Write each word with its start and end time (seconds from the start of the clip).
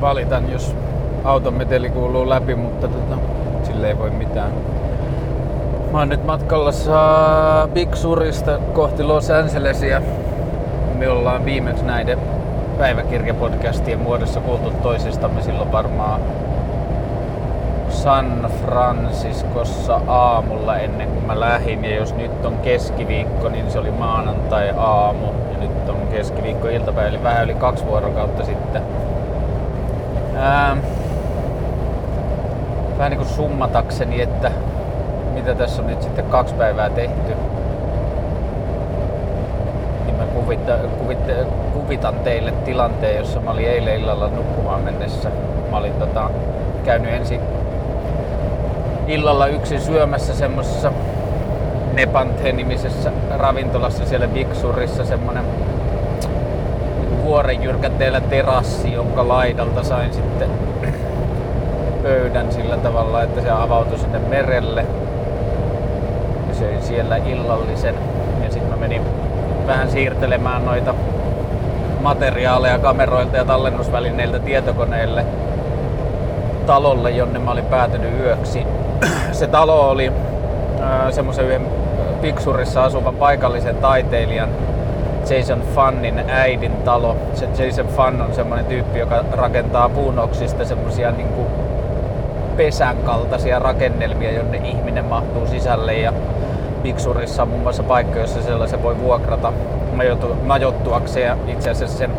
valitan, 0.00 0.52
jos 0.52 0.74
auton 1.24 1.54
meteli 1.54 1.90
kuuluu 1.90 2.28
läpi, 2.28 2.54
mutta 2.54 2.88
tota, 2.88 3.18
sille 3.62 3.88
ei 3.88 3.98
voi 3.98 4.10
mitään. 4.10 4.50
Mä 5.92 5.98
oon 5.98 6.08
nyt 6.08 6.24
matkalla 6.24 6.70
Big 7.74 7.94
Surista 7.94 8.58
kohti 8.72 9.02
Los 9.02 9.30
Angelesia. 9.30 10.02
Me 10.94 11.08
ollaan 11.08 11.44
viimeksi 11.44 11.84
näiden 11.84 12.18
päiväkirjapodcastien 12.78 13.98
muodossa 13.98 14.40
kuultu 14.40 14.70
toisistamme 14.82 15.42
silloin 15.42 15.72
varmaan 15.72 16.20
San 17.88 18.50
Franciscossa 18.64 20.00
aamulla 20.06 20.76
ennen 20.76 21.08
kuin 21.08 21.26
mä 21.26 21.40
lähdin. 21.40 21.84
Ja 21.84 21.96
jos 21.96 22.14
nyt 22.14 22.44
on 22.44 22.56
keskiviikko, 22.56 23.48
niin 23.48 23.70
se 23.70 23.78
oli 23.78 23.90
maanantai 23.90 24.70
aamu. 24.76 25.26
Ja 25.26 25.58
nyt 25.60 25.88
on 25.88 25.96
keskiviikko 26.12 26.68
iltapäivä, 26.68 27.08
eli 27.08 27.22
vähän 27.22 27.44
yli 27.44 27.54
kaksi 27.54 27.86
vuorokautta 27.86 28.44
sitten. 28.44 28.82
Ää, 30.46 30.76
vähän 32.98 33.10
niin 33.10 33.18
kuin 33.18 33.28
summatakseni, 33.28 34.22
että 34.22 34.50
mitä 35.34 35.54
tässä 35.54 35.82
on 35.82 35.88
nyt 35.88 36.02
sitten 36.02 36.24
kaksi 36.24 36.54
päivää 36.54 36.90
tehty. 36.90 37.34
Niin 40.06 40.16
mä 40.16 40.24
kuvita, 40.24 40.72
kuvita, 40.98 41.32
kuvitan 41.72 42.14
teille 42.14 42.52
tilanteen, 42.52 43.16
jossa 43.16 43.40
mä 43.40 43.50
olin 43.50 43.68
eilen 43.68 44.00
illalla 44.00 44.28
nukkumaan 44.28 44.80
mennessä. 44.80 45.30
Mä 45.70 45.76
olin 45.76 45.92
tota, 45.92 46.30
käynyt 46.84 47.12
ensin 47.12 47.40
illalla 49.06 49.46
yksin 49.46 49.80
syömässä 49.80 50.34
semmosessa 50.34 50.92
Nepanthe-nimisessä 51.92 53.12
ravintolassa 53.36 54.06
siellä 54.06 54.28
Biksurissa 54.28 55.04
semmonen 55.04 55.44
vuoren 57.36 57.62
jyrkänteellä 57.62 58.20
terassi, 58.20 58.92
jonka 58.92 59.28
laidalta 59.28 59.82
sain 59.82 60.14
sitten 60.14 60.50
pöydän 62.02 62.52
sillä 62.52 62.76
tavalla, 62.76 63.22
että 63.22 63.40
se 63.40 63.50
avautui 63.50 63.98
sinne 63.98 64.18
merelle. 64.18 64.86
Ja 66.48 66.54
söin 66.54 66.82
siellä 66.82 67.16
illallisen. 67.16 67.94
Ja 68.44 68.50
sitten 68.50 68.70
mä 68.70 68.76
menin 68.76 69.02
vähän 69.66 69.90
siirtelemään 69.90 70.64
noita 70.64 70.94
materiaaleja 72.00 72.78
kameroilta 72.78 73.36
ja 73.36 73.44
tallennusvälineiltä 73.44 74.38
tietokoneille 74.38 75.24
talolle, 76.66 77.10
jonne 77.10 77.38
mä 77.38 77.50
olin 77.50 77.64
päätynyt 77.64 78.20
yöksi. 78.20 78.66
Se 79.32 79.46
talo 79.46 79.90
oli 79.90 80.12
äh, 80.80 81.12
semmoisen 81.12 81.46
yhden 81.46 81.66
Piksurissa 82.20 82.84
asuvan 82.84 83.14
paikallisen 83.14 83.76
taiteilijan 83.76 84.48
Jason 85.30 85.62
Funnin 85.74 86.22
äidin 86.28 86.72
talo. 86.72 87.16
Se 87.34 87.64
Jason 87.64 87.86
Fun 87.86 88.22
on 88.22 88.34
semmoinen 88.34 88.66
tyyppi, 88.66 88.98
joka 88.98 89.24
rakentaa 89.32 89.88
puunoksista 89.88 90.64
semmosia 90.64 91.10
niinku 91.10 91.46
pesän 92.56 92.96
kaltaisia 92.96 93.58
rakennelmia, 93.58 94.32
jonne 94.32 94.56
ihminen 94.56 95.04
mahtuu 95.04 95.46
sisälle 95.46 95.94
ja 95.94 96.12
Piksurissa 96.82 97.42
on 97.42 97.48
muun 97.48 97.62
muassa 97.62 97.82
paikka, 97.82 98.18
jossa 98.18 98.42
sellaisen 98.42 98.82
voi 98.82 98.98
vuokrata 98.98 99.52
majoittuakseen 100.42 101.26
ja 101.26 101.36
itse 101.48 101.70
asiassa 101.70 101.98
sen 101.98 102.10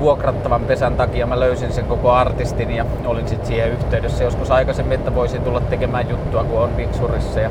vuokrattavan 0.00 0.60
pesän 0.60 0.96
takia 0.96 1.26
mä 1.26 1.40
löysin 1.40 1.72
sen 1.72 1.84
koko 1.84 2.10
artistin 2.10 2.70
ja 2.70 2.86
olin 3.06 3.28
sitten 3.28 3.46
siihen 3.46 3.70
yhteydessä 3.70 4.24
joskus 4.24 4.50
aikaisemmin, 4.50 4.98
että 4.98 5.14
voisin 5.14 5.42
tulla 5.42 5.60
tekemään 5.60 6.10
juttua, 6.10 6.44
kun 6.44 6.60
on 6.60 6.70
Piksurissa. 6.70 7.40
Ja 7.40 7.50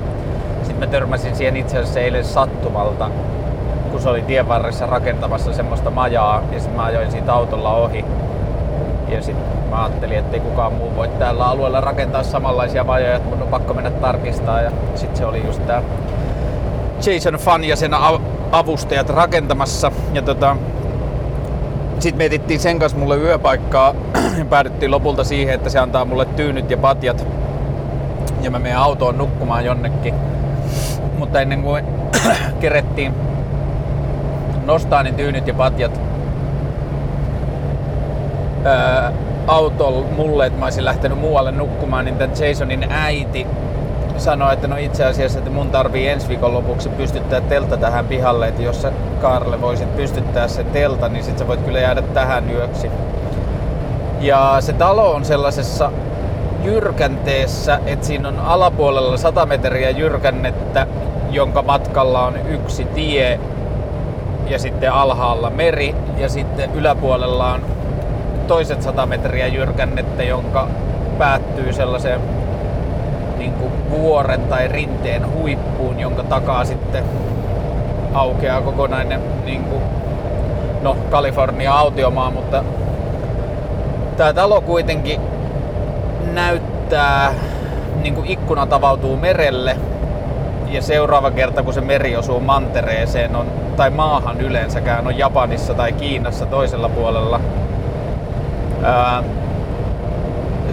sitten 0.58 0.80
mä 0.80 0.88
törmäsin 0.88 1.36
siihen 1.36 1.58
itse 1.58 1.78
asiassa 1.78 2.00
eilen 2.00 2.26
sattumalta, 2.26 3.10
se 4.00 4.10
oli 4.10 4.22
tien 4.22 4.48
varressa 4.48 4.86
rakentamassa 4.86 5.54
semmoista 5.54 5.90
majaa 5.90 6.44
ja 6.52 6.60
sitten 6.60 6.76
mä 6.76 6.84
ajoin 6.84 7.12
siitä 7.12 7.34
autolla 7.34 7.74
ohi. 7.74 8.06
Ja 9.10 9.22
sitten 9.22 9.46
mä 9.70 9.84
ajattelin, 9.84 10.18
että 10.18 10.34
ei 10.34 10.40
kukaan 10.40 10.74
muu 10.74 10.96
voi 10.96 11.08
täällä 11.08 11.46
alueella 11.46 11.82
rakentaa 11.82 12.24
samanlaisia 12.24 12.84
majoja, 12.84 13.16
että 13.16 13.30
mun 13.30 13.42
on 13.42 13.48
pakko 13.48 13.74
mennä 13.74 13.92
tarkistaa. 13.92 14.62
Ja 14.62 14.72
sitten 14.96 15.18
se 15.18 15.26
oli 15.26 15.46
just 15.46 15.68
tää 15.68 15.84
Jason 17.06 17.34
Fun 17.34 17.64
ja 17.64 17.76
sen 17.76 17.92
avustajat 18.52 19.10
rakentamassa. 19.10 19.92
Ja 20.14 20.22
tota, 20.22 20.58
sitten 22.00 22.18
mietittiin 22.18 22.60
sen 22.60 22.80
kanssa 22.80 22.98
mulle 22.98 23.18
yöpaikkaa 23.18 23.94
ja 24.40 24.46
päädyttiin 24.46 24.92
lopulta 24.92 25.24
siihen, 25.24 25.56
että 25.56 25.70
se 25.70 25.80
antaa 25.80 26.06
mulle 26.06 26.26
tyynyt 26.26 26.70
ja 26.70 26.78
patjat 26.78 27.28
ja 28.42 28.52
mä 28.52 28.60
menen 28.60 28.78
autoon 28.78 29.18
nukkumaan 29.18 29.66
jonnekin. 29.66 30.14
Mutta 31.18 31.42
ennen 31.42 31.64
kuin 31.64 31.86
kerettiin 32.62 33.14
nostaa 34.68 35.04
niin 35.04 35.16
tyynyt 35.16 35.48
ja 35.48 35.54
patjat 35.54 36.02
ää, 38.66 39.12
autolla 39.48 40.06
mulle, 40.16 40.46
että 40.46 40.60
mä 40.60 40.66
olisin 40.66 40.86
lähtenyt 40.86 41.20
muualle 41.20 41.52
nukkumaan, 41.52 42.06
niin 42.06 42.18
tämän 42.18 42.38
Jasonin 42.48 42.88
äiti 42.90 43.48
sanoi, 44.18 44.54
että 44.54 44.68
no 44.68 44.78
itse 44.78 45.06
asiassa, 45.06 45.40
että 45.40 45.52
mun 45.52 45.70
tarvii 45.70 46.08
ensi 46.08 46.28
viikon 46.28 46.54
lopuksi 46.54 46.90
pystyttää 46.90 47.42
teltta 47.42 47.78
tähän 47.78 48.06
pihalle, 48.06 48.48
että 48.48 48.62
jos 48.62 48.82
sä 48.82 48.92
Karle 49.22 49.62
voisit 49.62 49.96
pystyttää 49.96 50.48
se 50.48 50.64
teltta, 50.64 51.10
niin 51.10 51.24
sit 51.24 51.38
sä 51.38 51.48
voit 51.48 51.62
kyllä 51.62 51.80
jäädä 51.80 52.02
tähän 52.02 52.50
yöksi. 52.52 52.92
Ja 54.22 54.58
se 54.60 54.74
talo 54.74 55.12
on 55.12 55.26
sellaisessa 55.26 55.92
jyrkänteessä, 56.64 57.80
että 57.86 58.06
siinä 58.06 58.28
on 58.28 58.40
alapuolella 58.40 59.18
100 59.18 59.46
metriä 59.46 59.90
jyrkännettä, 59.90 60.88
jonka 61.32 61.62
matkalla 61.62 62.26
on 62.26 62.34
yksi 62.50 62.86
tie 62.86 63.40
ja 64.48 64.60
sitten 64.60 64.92
alhaalla 64.92 65.50
meri 65.50 65.96
ja 66.18 66.30
sitten 66.30 66.72
yläpuolella 66.74 67.54
on 67.54 67.62
toiset 68.48 68.82
100 68.82 69.06
metriä 69.06 69.48
jyrkännettä, 69.48 70.24
jonka 70.24 70.68
päättyy 71.18 71.74
sellaiseen 71.74 72.22
niin 73.38 73.54
kuin 73.54 73.72
vuoren 73.90 74.42
tai 74.42 74.68
rinteen 74.68 75.34
huippuun, 75.34 76.00
jonka 76.00 76.24
takaa 76.24 76.66
sitten 76.66 77.04
aukeaa 78.14 78.62
kokonainen 78.62 79.22
niin 79.46 79.64
kuin, 79.64 79.82
no, 80.82 80.98
Kalifornia 81.10 81.74
autiomaa, 81.74 82.32
mutta 82.32 82.64
tämä 84.18 84.34
talo 84.34 84.62
kuitenkin 84.62 85.22
näyttää, 86.34 87.34
niin 88.02 88.16
kuin 88.16 88.28
ikkuna 88.28 88.66
tavautuu 88.66 89.18
merelle 89.18 89.78
ja 90.68 90.82
seuraava 90.82 91.32
kerta 91.32 91.64
kun 91.64 91.74
se 91.74 91.82
meri 91.82 92.16
osuu 92.16 92.40
mantereeseen 92.40 93.36
on, 93.36 93.46
tai 93.78 93.90
maahan 93.90 94.42
yleensäkään 94.42 95.08
on 95.08 95.18
Japanissa 95.18 95.74
tai 95.74 95.92
Kiinassa 95.92 96.46
toisella 96.46 96.90
puolella. 96.90 97.40
Ää, 98.84 99.24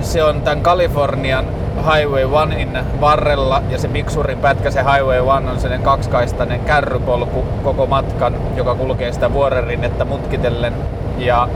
se 0.01 0.25
on 0.25 0.43
tämän 0.43 0.63
Kalifornian 0.63 1.45
Highway 1.77 2.23
1 2.23 3.01
varrella 3.01 3.63
ja 3.71 3.79
se 3.79 3.89
miksurin 3.89 4.39
pätkä, 4.39 4.71
se 4.71 4.81
Highway 4.81 5.19
1 5.19 5.31
on 5.31 5.61
sellainen 5.61 5.83
kaksikaistainen 5.83 6.61
kärrypolku 6.61 7.45
koko 7.65 7.87
matkan, 7.87 8.37
joka 8.57 8.75
kulkee 8.75 9.13
sitä 9.13 9.33
vuorerinnettä 9.33 10.05
mutkitellen. 10.05 10.75
Ja 11.19 11.49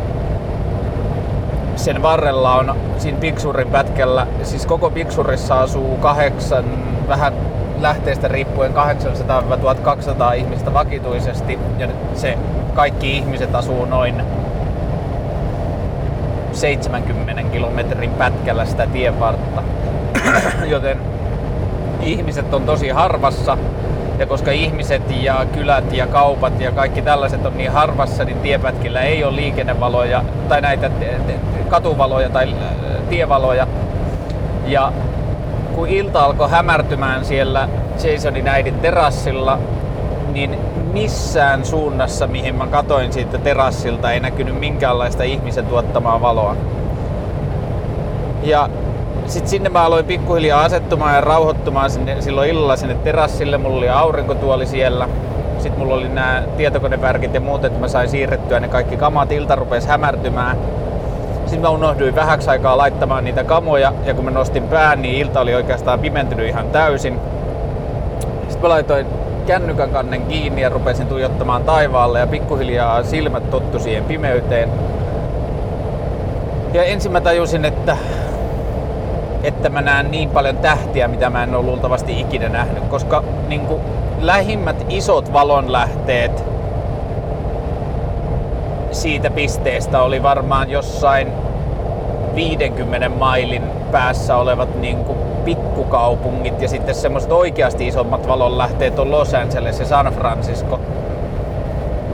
sen 1.77 2.03
varrella 2.03 2.55
on 2.55 2.77
siinä 2.99 3.19
Piksurin 3.19 3.69
pätkällä, 3.69 4.27
siis 4.43 4.67
koko 4.67 4.91
Piksurissa 4.91 5.61
asuu 5.61 5.97
kahdeksan, 5.97 6.65
vähän 7.09 7.33
lähteestä 7.81 8.29
riippuen 8.29 8.73
800-1200 8.75 10.35
ihmistä 10.35 10.75
vakituisesti 10.75 11.59
ja 11.79 11.89
se 12.15 12.39
kaikki 12.75 13.17
ihmiset 13.17 13.55
asuu 13.55 13.85
noin 13.85 14.23
70 16.53 17.43
kilometrin 17.43 18.11
pätkällä 18.11 18.65
sitä 18.65 18.87
tienvartta. 18.87 19.63
Joten 20.67 20.99
ihmiset 22.01 22.55
on 22.55 22.63
tosi 22.63 22.89
harvassa 22.89 23.59
ja 24.19 24.27
koska 24.27 24.51
ihmiset 24.51 25.03
ja 25.23 25.47
kylät 25.55 25.93
ja 25.93 26.07
kaupat 26.07 26.61
ja 26.61 26.73
kaikki 26.73 27.03
tällaiset 27.03 27.47
on 27.47 27.57
niin 27.57 27.73
harvassa, 27.73 28.25
niin 28.25 28.39
tiepätkillä 28.39 29.01
ei 29.01 29.25
ole 29.25 29.37
liikennevaloja 29.37 30.25
tai 30.49 30.61
näitä 30.61 30.91
katuvaloja 31.69 32.31
tai 32.31 32.55
tievaloja. 33.09 33.67
Ja 34.67 34.93
kun 35.77 35.89
ilta 35.89 36.25
alkoi 36.25 36.51
hämärtymään 36.51 37.25
siellä 37.25 37.69
Jasonin 38.05 38.49
äidin 38.49 38.79
terassilla, 38.79 39.59
niin 40.33 40.59
missään 40.93 41.65
suunnassa, 41.65 42.27
mihin 42.27 42.55
mä 42.55 42.67
katoin 42.67 43.13
siitä 43.13 43.39
terassilta, 43.39 44.13
ei 44.13 44.21
näkynyt 44.21 44.61
minkäänlaista 44.61 45.23
ihmisen 45.23 45.67
tuottamaa 45.67 46.21
valoa. 46.21 46.57
Ja 48.43 48.69
sitten 49.27 49.51
sinne 49.51 49.69
mä 49.69 49.85
aloin 49.85 50.05
pikkuhiljaa 50.05 50.63
asettumaan 50.63 51.15
ja 51.15 51.21
rauhoittumaan 51.21 51.91
sinne, 51.91 52.23
silloin 52.23 52.51
illalla 52.51 52.77
sinne 52.77 52.95
terassille. 52.95 53.59
Mulla 53.59 53.77
oli 53.77 53.89
aurinkotuoli 53.89 54.67
siellä. 54.67 55.09
Sitten 55.59 55.79
mulla 55.79 55.95
oli 55.95 56.09
nämä 56.09 56.43
tietokonevärkit 56.57 57.35
ja 57.35 57.41
muut, 57.41 57.65
että 57.65 57.81
mä 57.81 57.89
sain 57.89 58.09
siirrettyä 58.09 58.61
ne 58.61 58.69
kaikki 58.69 58.97
kamat. 58.97 59.33
Ilta 59.33 59.55
rupesi 59.55 59.89
hämärtymään. 59.89 60.57
Sitten 61.47 61.61
mä 61.61 61.69
unohduin 61.69 62.15
vähäksi 62.15 62.51
aikaa 62.51 62.77
laittamaan 62.77 63.25
niitä 63.25 63.45
kamoja 63.45 63.93
ja 64.05 64.15
kun 64.15 64.25
mä 64.25 64.31
nostin 64.31 64.63
pään, 64.63 65.03
niin 65.03 65.15
ilta 65.15 65.41
oli 65.41 65.55
oikeastaan 65.55 66.01
pimentynyt 66.01 66.49
ihan 66.49 66.67
täysin. 66.71 67.21
Sitten 68.49 68.63
mä 68.63 68.69
laitoin 68.69 69.07
kännykän 69.47 69.91
kannen 69.91 70.23
kiinni 70.23 70.63
ja 70.63 70.69
rupesin 70.69 71.07
tuijottamaan 71.07 71.65
taivaalle 71.65 72.19
ja 72.21 72.27
pikkuhiljaa 72.27 73.03
silmät 73.03 73.51
tottu 73.51 73.79
siihen 73.79 74.05
pimeyteen. 74.05 74.69
Ja 76.73 76.85
ensin 76.85 77.13
mä 77.13 77.21
tajusin, 77.21 77.65
että, 77.65 77.97
että 79.43 79.69
mä 79.69 79.81
näen 79.81 80.11
niin 80.11 80.31
paljon 80.31 80.57
tähtiä, 80.57 81.09
mitä 81.09 81.31
mä 81.31 81.43
en 81.43 81.55
ole 81.55 81.65
luultavasti 81.67 82.21
ikinä 82.21 82.49
nähnyt, 82.49 82.85
koska 82.85 83.25
niin 83.49 83.67
kuin, 83.67 83.81
lähimmät 84.21 84.87
isot 84.89 85.33
valonlähteet 85.33 86.56
siitä 88.97 89.31
pisteestä 89.31 90.03
oli 90.03 90.23
varmaan 90.23 90.71
jossain 90.71 91.33
50 92.35 93.09
mailin 93.09 93.63
päässä 93.93 94.37
olevat 94.37 94.81
niin 94.81 95.05
kuin 95.05 95.19
pikkukaupungit 95.45 96.63
ja 96.63 96.69
sitten 96.69 96.95
semmoiset 96.95 97.33
oikeasti 97.33 97.87
isommat 97.87 98.29
valonlähteet 98.29 98.99
on 98.99 99.11
Los 99.11 99.35
Angeles 99.35 99.81
ja 99.81 99.87
San 99.87 100.07
Francisco. 100.07 100.81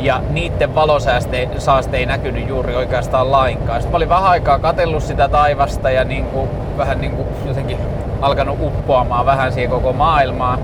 Ja 0.00 0.23
niiden 0.31 0.75
valosaaste 0.75 1.49
ei 1.93 2.06
näkynyt 2.06 2.49
juuri 2.49 2.76
oikeastaan 2.76 3.32
lainkaan. 3.32 3.81
Sitten 3.81 3.93
mä 3.93 3.96
olin 3.96 4.08
vähän 4.08 4.31
aikaa 4.31 4.58
katellut 4.58 5.02
sitä 5.02 5.28
taivasta 5.28 5.90
ja 5.90 6.05
niin 6.05 6.25
kuin, 6.25 6.49
vähän 6.76 7.00
niin 7.00 7.12
kuin 7.12 7.28
jotenkin 7.46 7.78
alkanut 8.20 8.58
uppoamaan 8.61 9.26
vähän 9.26 9.52
siihen 9.52 9.70
koko 9.70 9.93
maailmaan. 9.93 10.58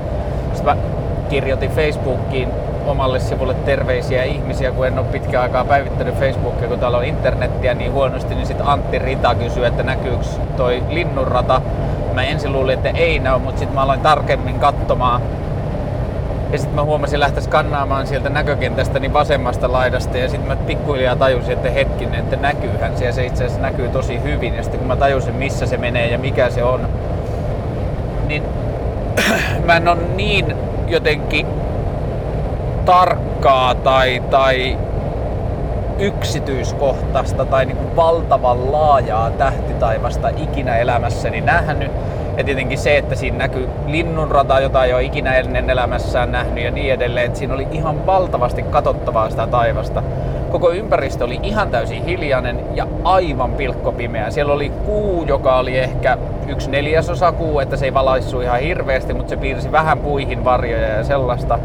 Sitten 0.55 0.77
mä 0.77 0.83
kirjoitin 1.29 1.71
Facebookiin 1.71 2.49
omalle 2.89 3.21
sivulle 3.21 3.55
terveisiä 3.55 4.25
ihmisiä, 4.25 4.73
kun 4.73 4.87
en 4.87 4.99
ole 4.99 5.07
pitkään 5.07 5.43
aikaa 5.43 5.65
päivittänyt 5.65 6.15
Facebookia, 6.15 6.69
kun 6.69 6.79
täällä 6.79 6.99
on 6.99 7.05
internettiä 7.05 7.75
niin 7.75 7.93
huonosti, 7.93 8.35
niin 8.35 8.47
sitten 8.47 8.67
Antti 8.67 8.99
Rita 8.99 9.35
kysyi, 9.35 9.65
että 9.65 9.83
näkyykö 9.83 10.25
toi 10.57 10.83
linnunrata. 10.89 11.63
Mä 12.15 12.23
ensin 12.23 12.53
luulin, 12.53 12.75
että 12.75 12.89
ei 12.89 13.19
näy, 13.19 13.39
mutta 13.39 13.59
sitten 13.59 13.75
mä 13.75 13.83
aloin 13.83 14.01
tarkemmin 14.01 14.61
katsomaan. 14.61 15.23
Ja 16.53 16.59
sitten 16.59 16.75
mä 16.75 16.83
huomasin 16.83 17.21
lähteä 17.21 17.43
skannaamaan 17.43 18.07
sieltä 18.07 18.29
näkökentästä 18.29 18.99
niin 18.99 19.13
vasemmasta 19.13 19.73
laidasta 19.73 20.19
ja 20.19 20.29
sitten 20.29 20.49
mä 20.49 20.57
pikkuhiljaa 20.57 21.17
tajusin, 21.17 21.53
että 21.53 21.71
hetkinen, 21.71 22.21
että 22.21 22.37
näkyyhän 22.37 22.97
siellä. 22.97 23.13
Se 23.13 23.27
itse 23.27 23.45
asiassa 23.45 23.63
näkyy 23.63 23.89
tosi 23.89 24.23
hyvin 24.23 24.55
ja 24.55 24.63
sitten 24.63 24.79
kun 24.81 24.89
mä 24.89 24.97
tajusin, 24.97 25.35
missä 25.35 25.67
se 25.67 25.77
menee 25.77 26.11
ja 26.11 26.19
mikä 26.19 26.51
se 26.51 26.65
on, 26.65 26.89
niin 28.27 28.43
mä 29.67 29.77
en 29.77 29.89
ole 29.89 29.99
niin 30.17 30.57
jotenkin 30.87 31.47
tarkkaa 32.89 33.75
tai, 33.75 34.23
tai 34.31 34.79
yksityiskohtaista 35.99 37.45
tai 37.45 37.67
niin 37.67 37.77
kuin 37.77 37.97
valtavan 37.97 38.73
laajaa 38.73 39.31
tähtitaivasta 39.31 40.29
ikinä 40.29 40.77
elämässäni 40.77 41.41
nähnyt. 41.41 41.91
Ja 42.37 42.45
tietenkin 42.45 42.79
se, 42.79 42.97
että 42.97 43.15
siinä 43.15 43.39
näkyy 43.39 43.69
linnunrata, 43.87 44.61
jota 44.61 44.85
ei 44.85 44.95
ole 44.95 45.03
ikinä 45.03 45.35
ennen 45.35 45.71
elämässään 45.71 46.33
nähnyt 46.33 46.65
ja 46.65 46.71
niin 46.71 46.93
edelleen. 46.93 47.27
Että 47.27 47.39
siinä 47.39 47.55
oli 47.55 47.67
ihan 47.71 48.07
valtavasti 48.07 48.63
katsottavaa 48.63 49.31
sitä 49.31 49.47
taivasta. 49.47 50.03
Koko 50.51 50.71
ympäristö 50.71 51.25
oli 51.25 51.41
ihan 51.43 51.71
täysin 51.71 52.05
hiljainen 52.05 52.61
ja 52.75 52.87
aivan 53.05 53.53
pilkkopimeä. 53.53 54.31
Siellä 54.31 54.53
oli 54.53 54.69
kuu, 54.69 55.25
joka 55.25 55.57
oli 55.57 55.79
ehkä 55.79 56.19
yksi 56.47 56.71
neljäsosa 56.71 57.33
kuu, 57.33 57.61
että 57.61 57.77
se 57.77 57.85
ei 57.85 57.95
valaissu 57.95 58.41
ihan 58.41 58.61
hirveästi, 58.61 59.15
mutta 59.15 59.31
se 59.31 59.37
piirsi 59.37 59.73
vähän 59.73 59.99
puihin 59.99 60.45
varjoja 60.45 60.89
ja 60.89 61.05
sellaista. 61.05 61.59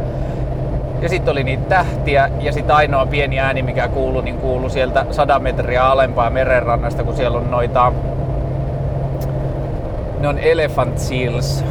Ja 1.03 1.09
sitten 1.09 1.31
oli 1.31 1.43
niitä 1.43 1.63
tähtiä 1.69 2.29
ja 2.39 2.53
sitten 2.53 2.75
ainoa 2.75 3.05
pieni 3.05 3.39
ääni 3.39 3.61
mikä 3.61 3.87
kuului, 3.87 4.23
niin 4.23 4.37
kuului 4.37 4.69
sieltä 4.69 5.05
100 5.11 5.39
metriä 5.39 5.85
alempaa 5.85 6.29
merenrannasta, 6.29 7.03
kun 7.03 7.15
siellä 7.15 7.37
on 7.37 7.51
noita 7.51 7.93
ne 10.19 10.27
on 10.27 10.39
elephant 10.39 10.99
seals 10.99 11.65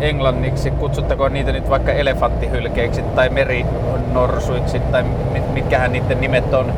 englanniksi, 0.00 0.70
kutsuttakoon 0.70 1.32
niitä 1.32 1.52
nyt 1.52 1.70
vaikka 1.70 1.92
elefanttihylkeiksi 1.92 3.02
tai 3.02 3.28
merinorsuiksi 3.28 4.80
tai 4.80 5.04
mitkähän 5.52 5.92
niiden 5.92 6.20
nimet 6.20 6.54
on, 6.54 6.72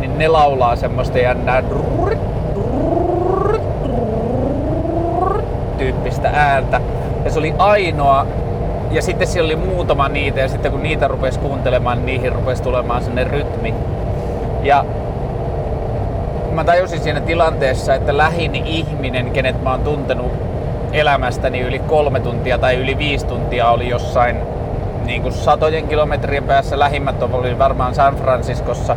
niin 0.00 0.18
ne 0.18 0.28
laulaa 0.28 0.76
semmoista 0.76 1.18
jännää 1.18 1.62
tyyppistä 5.78 6.30
ääntä. 6.32 6.80
Ja 7.24 7.30
se 7.30 7.38
oli 7.38 7.54
ainoa 7.58 8.26
ja 8.94 9.02
sitten 9.02 9.26
siellä 9.26 9.46
oli 9.46 9.56
muutama 9.56 10.08
niitä 10.08 10.40
ja 10.40 10.48
sitten 10.48 10.72
kun 10.72 10.82
niitä 10.82 11.08
rupesi 11.08 11.38
kuuntelemaan, 11.38 11.98
niin 11.98 12.06
niihin 12.06 12.32
rupesi 12.32 12.62
tulemaan 12.62 13.04
sinne 13.04 13.24
rytmi. 13.24 13.74
Ja 14.62 14.84
mä 16.52 16.64
tajusin 16.64 17.00
siinä 17.00 17.20
tilanteessa, 17.20 17.94
että 17.94 18.16
lähin 18.16 18.54
ihminen, 18.54 19.30
kenet 19.30 19.62
mä 19.62 19.70
oon 19.70 19.80
tuntenut 19.80 20.32
elämästäni 20.92 21.60
yli 21.60 21.78
kolme 21.78 22.20
tuntia 22.20 22.58
tai 22.58 22.76
yli 22.76 22.98
viisi 22.98 23.26
tuntia 23.26 23.70
oli 23.70 23.88
jossain 23.88 24.36
niin 25.04 25.22
kuin 25.22 25.34
satojen 25.34 25.88
kilometrien 25.88 26.44
päässä. 26.44 26.78
Lähimmät 26.78 27.22
oli 27.22 27.58
varmaan 27.58 27.94
San 27.94 28.16
Franciscossa. 28.16 28.96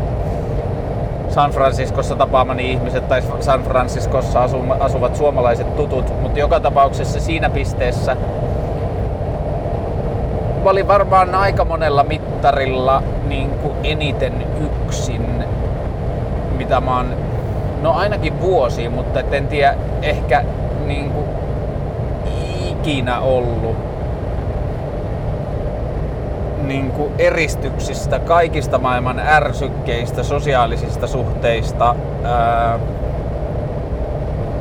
San 1.29 1.51
Franciscossa 1.51 2.15
tapaamani 2.15 2.71
ihmiset 2.71 3.07
tai 3.07 3.23
San 3.39 3.63
Franciscossa 3.63 4.43
asuvat 4.79 5.15
suomalaiset 5.15 5.75
tutut, 5.75 6.21
mutta 6.21 6.39
joka 6.39 6.59
tapauksessa 6.59 7.19
siinä 7.19 7.49
pisteessä 7.49 8.17
mä 10.67 10.71
olin 10.71 10.87
varmaan 10.87 11.35
aika 11.35 11.65
monella 11.65 12.03
mittarilla 12.03 13.03
niin 13.27 13.49
kuin 13.49 13.73
eniten 13.83 14.33
yksin, 14.65 15.43
mitä 16.57 16.81
mä 16.81 16.95
oon, 16.95 17.13
no 17.81 17.91
ainakin 17.91 18.41
vuosi, 18.41 18.89
mutta 18.89 19.19
en 19.19 19.47
tiedä, 19.47 19.75
ehkä 20.01 20.43
niin 20.85 21.09
kuin 21.09 21.25
ikinä 22.69 23.19
ollut 23.19 23.75
niin 26.61 26.91
kuin 26.91 27.11
eristyksistä, 27.17 28.19
kaikista 28.19 28.77
maailman 28.77 29.19
ärsykkeistä, 29.19 30.23
sosiaalisista 30.23 31.07
suhteista 31.07 31.95
ää, 32.23 32.79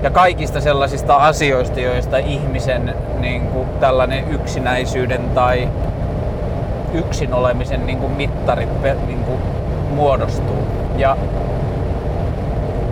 ja 0.03 0.11
kaikista 0.11 0.61
sellaisista 0.61 1.17
asioista, 1.17 1.81
joista 1.81 2.19
ihmisen 2.19 2.95
niin 3.19 3.47
kuin 3.47 3.69
tällainen 3.81 4.31
yksinäisyyden 4.31 5.31
tai 5.35 5.69
yksin 6.99 7.35
olemisen 7.35 7.87
niin 7.87 7.99
kuin 7.99 8.13
mittarit 8.13 8.69
niin 9.07 9.25
kuin 9.25 9.39
muodostuu. 9.91 10.67
Ja 10.97 11.17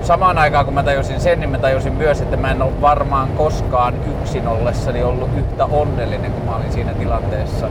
samaan 0.03 0.39
aikaan 0.39 0.65
kun 0.65 0.75
mä 0.75 0.83
tajusin 0.83 1.21
sen, 1.21 1.41
niin 1.41 1.51
mä 1.51 1.59
tajusin 1.59 1.93
myös, 1.93 2.21
että 2.21 2.37
mä 2.37 2.51
en 2.51 2.63
ole 2.63 2.81
varmaan 2.81 3.29
koskaan 3.29 3.95
yksin 4.11 4.49
ollessani 4.49 5.03
ollut 5.03 5.31
yhtä 5.37 5.65
onnellinen 5.65 6.33
kuin 6.33 6.45
mä 6.45 6.57
olin 6.57 6.73
siinä 6.73 6.95
tilanteessa. 6.95 7.69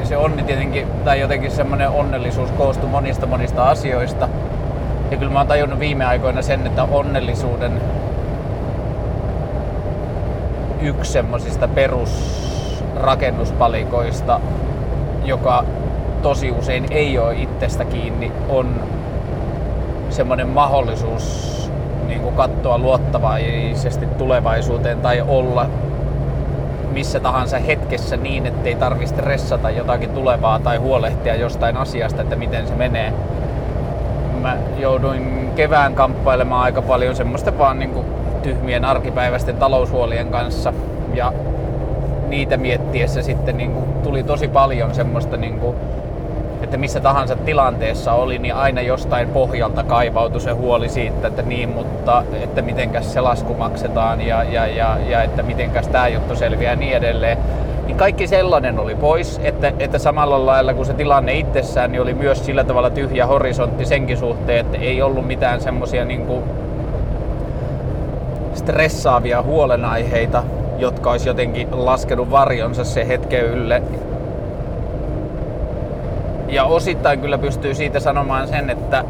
Ja 0.00 0.06
se 0.06 0.16
onni 0.16 0.42
tietenkin, 0.42 0.86
tai 1.04 1.20
jotenkin 1.20 1.50
semmoinen 1.50 1.88
onnellisuus 1.88 2.50
koostuu 2.50 2.88
monista 2.88 3.26
monista 3.26 3.70
asioista. 3.70 4.28
Ja 5.10 5.16
kyllä 5.16 5.32
mä 5.32 5.38
oon 5.38 5.48
tajunnut 5.48 5.78
viime 5.78 6.04
aikoina 6.04 6.42
sen, 6.42 6.66
että 6.66 6.84
onnellisuuden 6.84 7.80
yksi 10.82 11.12
semmosista 11.12 11.68
perusrakennuspalikoista, 13.04 14.40
joka 15.24 15.64
tosi 16.22 16.50
usein 16.50 16.86
ei 16.90 17.18
ole 17.18 17.34
itsestä 17.34 17.84
kiinni, 17.84 18.32
on 18.48 18.80
semmoinen 20.10 20.48
mahdollisuus 20.48 21.54
niin 22.06 22.20
kuin 22.20 22.34
katsoa 22.34 22.78
luottavaisesti 22.78 24.06
tulevaisuuteen 24.06 25.00
tai 25.00 25.24
olla 25.28 25.66
missä 26.92 27.20
tahansa 27.20 27.58
hetkessä 27.58 28.16
niin, 28.16 28.46
ettei 28.46 28.74
tarvitse 28.74 29.14
stressata 29.14 29.70
jotakin 29.70 30.10
tulevaa 30.10 30.58
tai 30.58 30.76
huolehtia 30.76 31.34
jostain 31.34 31.76
asiasta, 31.76 32.22
että 32.22 32.36
miten 32.36 32.66
se 32.66 32.74
menee. 32.74 33.12
Mä 34.40 34.56
jouduin 34.78 35.50
kevään 35.56 35.94
kamppailemaan 35.94 36.64
aika 36.64 36.82
paljon 36.82 37.16
semmoista 37.16 37.58
vaan 37.58 37.78
niin 37.78 37.90
kuin 37.90 38.06
tyhmien 38.42 38.84
arkipäiväisten 38.84 39.56
taloushuolien 39.56 40.28
kanssa 40.28 40.72
ja 41.14 41.32
niitä 42.34 42.56
miettiessä 42.56 43.22
sitten 43.22 43.56
niin 43.56 43.72
kuin 43.72 43.84
tuli 44.02 44.22
tosi 44.22 44.48
paljon 44.48 44.94
semmoista 44.94 45.36
niin 45.36 45.58
kuin 45.60 45.76
että 46.62 46.76
missä 46.76 47.00
tahansa 47.00 47.36
tilanteessa 47.36 48.12
oli, 48.12 48.38
niin 48.38 48.54
aina 48.54 48.80
jostain 48.80 49.28
pohjalta 49.28 49.84
kaivautui 49.84 50.40
se 50.40 50.50
huoli 50.50 50.88
siitä, 50.88 51.28
että 51.28 51.42
niin, 51.42 51.68
mutta 51.68 52.24
että 52.42 52.62
mitenkäs 52.62 53.12
se 53.12 53.20
lasku 53.20 53.54
maksetaan 53.54 54.20
ja, 54.20 54.44
ja, 54.44 54.66
ja, 54.66 54.98
ja 55.08 55.22
että 55.22 55.42
mitenkäs 55.42 55.88
tämä 55.88 56.08
juttu 56.08 56.36
selviää 56.36 56.72
ja 56.72 56.76
niin 56.76 56.96
edelleen. 56.96 57.38
Niin 57.86 57.96
kaikki 57.96 58.26
sellainen 58.26 58.78
oli 58.78 58.94
pois, 58.94 59.40
että, 59.44 59.72
että 59.78 59.98
samalla 59.98 60.46
lailla 60.46 60.74
kuin 60.74 60.86
se 60.86 60.94
tilanne 60.94 61.32
itsessään, 61.32 61.92
niin 61.92 62.02
oli 62.02 62.14
myös 62.14 62.46
sillä 62.46 62.64
tavalla 62.64 62.90
tyhjä 62.90 63.26
horisontti 63.26 63.84
senkin 63.84 64.16
suhteen, 64.16 64.60
että 64.66 64.78
ei 64.78 65.02
ollut 65.02 65.26
mitään 65.26 65.60
semmoisia 65.60 66.04
niin 66.04 66.26
stressaavia 68.54 69.42
huolenaiheita, 69.42 70.44
jotka 71.04 71.12
olisi 71.12 71.28
jotenkin 71.28 71.68
laskenut 71.72 72.30
varjonsa 72.30 72.84
se 72.84 73.08
hetken 73.08 73.44
ylle 73.44 73.82
ja 76.48 76.64
osittain 76.64 77.20
kyllä 77.20 77.38
pystyy 77.38 77.74
siitä 77.74 78.00
sanomaan 78.00 78.48
sen, 78.48 78.70
että, 78.70 79.04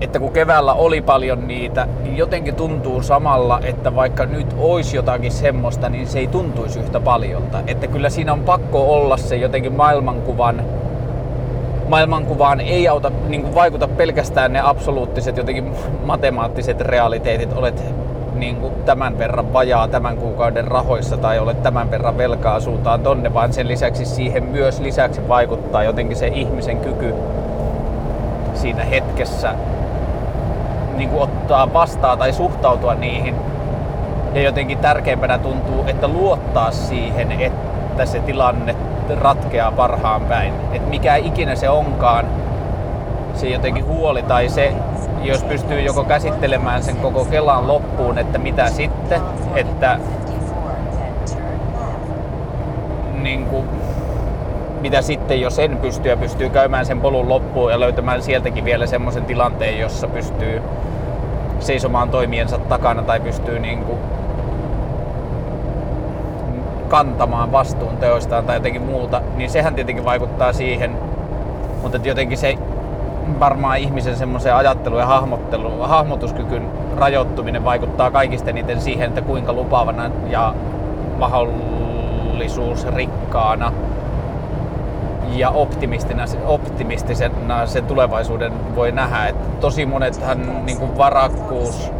että 0.00 0.18
kun 0.18 0.32
keväällä 0.32 0.72
oli 0.72 1.00
paljon 1.00 1.48
niitä, 1.48 1.88
niin 2.02 2.16
jotenkin 2.16 2.54
tuntuu 2.54 3.02
samalla, 3.02 3.60
että 3.64 3.94
vaikka 3.94 4.26
nyt 4.26 4.46
olisi 4.58 4.96
jotakin 4.96 5.32
semmoista, 5.32 5.88
niin 5.88 6.06
se 6.06 6.18
ei 6.18 6.26
tuntuisi 6.26 6.78
yhtä 6.78 7.00
paljolta. 7.00 7.58
Että 7.66 7.86
kyllä 7.86 8.10
siinä 8.10 8.32
on 8.32 8.40
pakko 8.40 8.94
olla 8.94 9.16
se 9.16 9.36
jotenkin 9.36 9.72
maailmankuvan 9.72 10.62
maailmankuvaan 11.88 12.60
ei 12.60 12.88
auta, 12.88 13.12
niin 13.28 13.42
kuin 13.42 13.54
vaikuta 13.54 13.88
pelkästään 13.88 14.52
ne 14.52 14.60
absoluuttiset 14.60 15.36
jotenkin 15.36 15.72
matemaattiset 16.04 16.80
realiteetit, 16.80 17.52
olet 17.52 17.84
niin 18.40 18.56
kuin 18.56 18.74
tämän 18.74 19.18
verran 19.18 19.52
vajaa 19.52 19.88
tämän 19.88 20.16
kuukauden 20.16 20.64
rahoissa 20.64 21.16
tai 21.16 21.38
olet 21.38 21.62
tämän 21.62 21.90
verran 21.90 22.18
velkaa 22.18 22.60
suuntaan 22.60 23.00
tonne, 23.00 23.34
vaan 23.34 23.52
sen 23.52 23.68
lisäksi 23.68 24.04
siihen 24.04 24.44
myös 24.44 24.80
lisäksi 24.80 25.28
vaikuttaa 25.28 25.82
jotenkin 25.82 26.16
se 26.16 26.26
ihmisen 26.26 26.78
kyky 26.78 27.14
siinä 28.54 28.84
hetkessä 28.84 29.54
niin 30.96 31.10
kuin 31.10 31.22
ottaa 31.22 31.72
vastaan 31.72 32.18
tai 32.18 32.32
suhtautua 32.32 32.94
niihin. 32.94 33.34
Ja 34.34 34.42
jotenkin 34.42 34.78
tärkeimpänä 34.78 35.38
tuntuu, 35.38 35.84
että 35.86 36.08
luottaa 36.08 36.70
siihen, 36.70 37.32
että 37.32 38.06
se 38.06 38.20
tilanne 38.20 38.76
ratkeaa 39.20 39.72
parhaan 39.72 40.20
päin. 40.22 40.52
Että 40.72 40.88
mikä 40.88 41.16
ikinä 41.16 41.56
se 41.56 41.68
onkaan, 41.68 42.26
se 43.34 43.48
jotenkin 43.48 43.86
huoli 43.86 44.22
tai 44.22 44.48
se, 44.48 44.72
jos 45.22 45.44
pystyy 45.44 45.80
joko 45.80 46.04
käsittelemään 46.04 46.82
sen 46.82 46.96
koko 46.96 47.24
Kelan 47.24 47.68
loppuun, 47.68 48.18
että 48.18 48.38
mitä 48.38 48.70
sitten, 48.70 49.20
että 49.54 49.98
niin 53.22 53.46
kuin, 53.46 53.66
mitä 54.80 55.02
sitten, 55.02 55.40
jos 55.40 55.58
en 55.58 55.76
pysty 55.76 56.08
ja 56.08 56.16
pystyy 56.16 56.50
käymään 56.50 56.86
sen 56.86 57.00
polun 57.00 57.28
loppuun 57.28 57.70
ja 57.70 57.80
löytämään 57.80 58.22
sieltäkin 58.22 58.64
vielä 58.64 58.86
semmoisen 58.86 59.24
tilanteen, 59.24 59.78
jossa 59.78 60.08
pystyy 60.08 60.62
seisomaan 61.60 62.10
toimiensa 62.10 62.58
takana 62.58 63.02
tai 63.02 63.20
pystyy 63.20 63.58
niin 63.58 63.84
kuin 63.84 63.98
kantamaan 66.88 67.52
vastuun 67.52 67.96
teoistaan 67.96 68.44
tai 68.44 68.56
jotenkin 68.56 68.82
muuta, 68.82 69.22
niin 69.36 69.50
sehän 69.50 69.74
tietenkin 69.74 70.04
vaikuttaa 70.04 70.52
siihen, 70.52 70.96
mutta 71.82 71.98
jotenkin 72.04 72.38
se 72.38 72.58
varmaan 73.40 73.78
ihmisen 73.78 74.16
semmoisen 74.16 74.54
ajattelu 74.54 74.98
ja 74.98 75.06
hahmottelu, 75.06 75.80
hahmotuskykyn 75.80 76.70
rajoittuminen 76.96 77.64
vaikuttaa 77.64 78.10
kaikista 78.10 78.50
eniten 78.50 78.80
siihen, 78.80 79.08
että 79.08 79.22
kuinka 79.22 79.52
lupaavana 79.52 80.10
ja 80.28 80.54
mahdollisuusrikkaana 81.18 83.72
ja 85.32 85.50
optimistina, 85.50 86.24
optimistisena 86.46 87.66
sen 87.66 87.86
tulevaisuuden 87.86 88.52
voi 88.76 88.92
nähdä. 88.92 89.26
Että 89.26 89.48
tosi 89.60 89.86
monethan 89.86 90.66
niin 90.66 90.78
kuin 90.78 90.98
varakkuus 90.98 91.92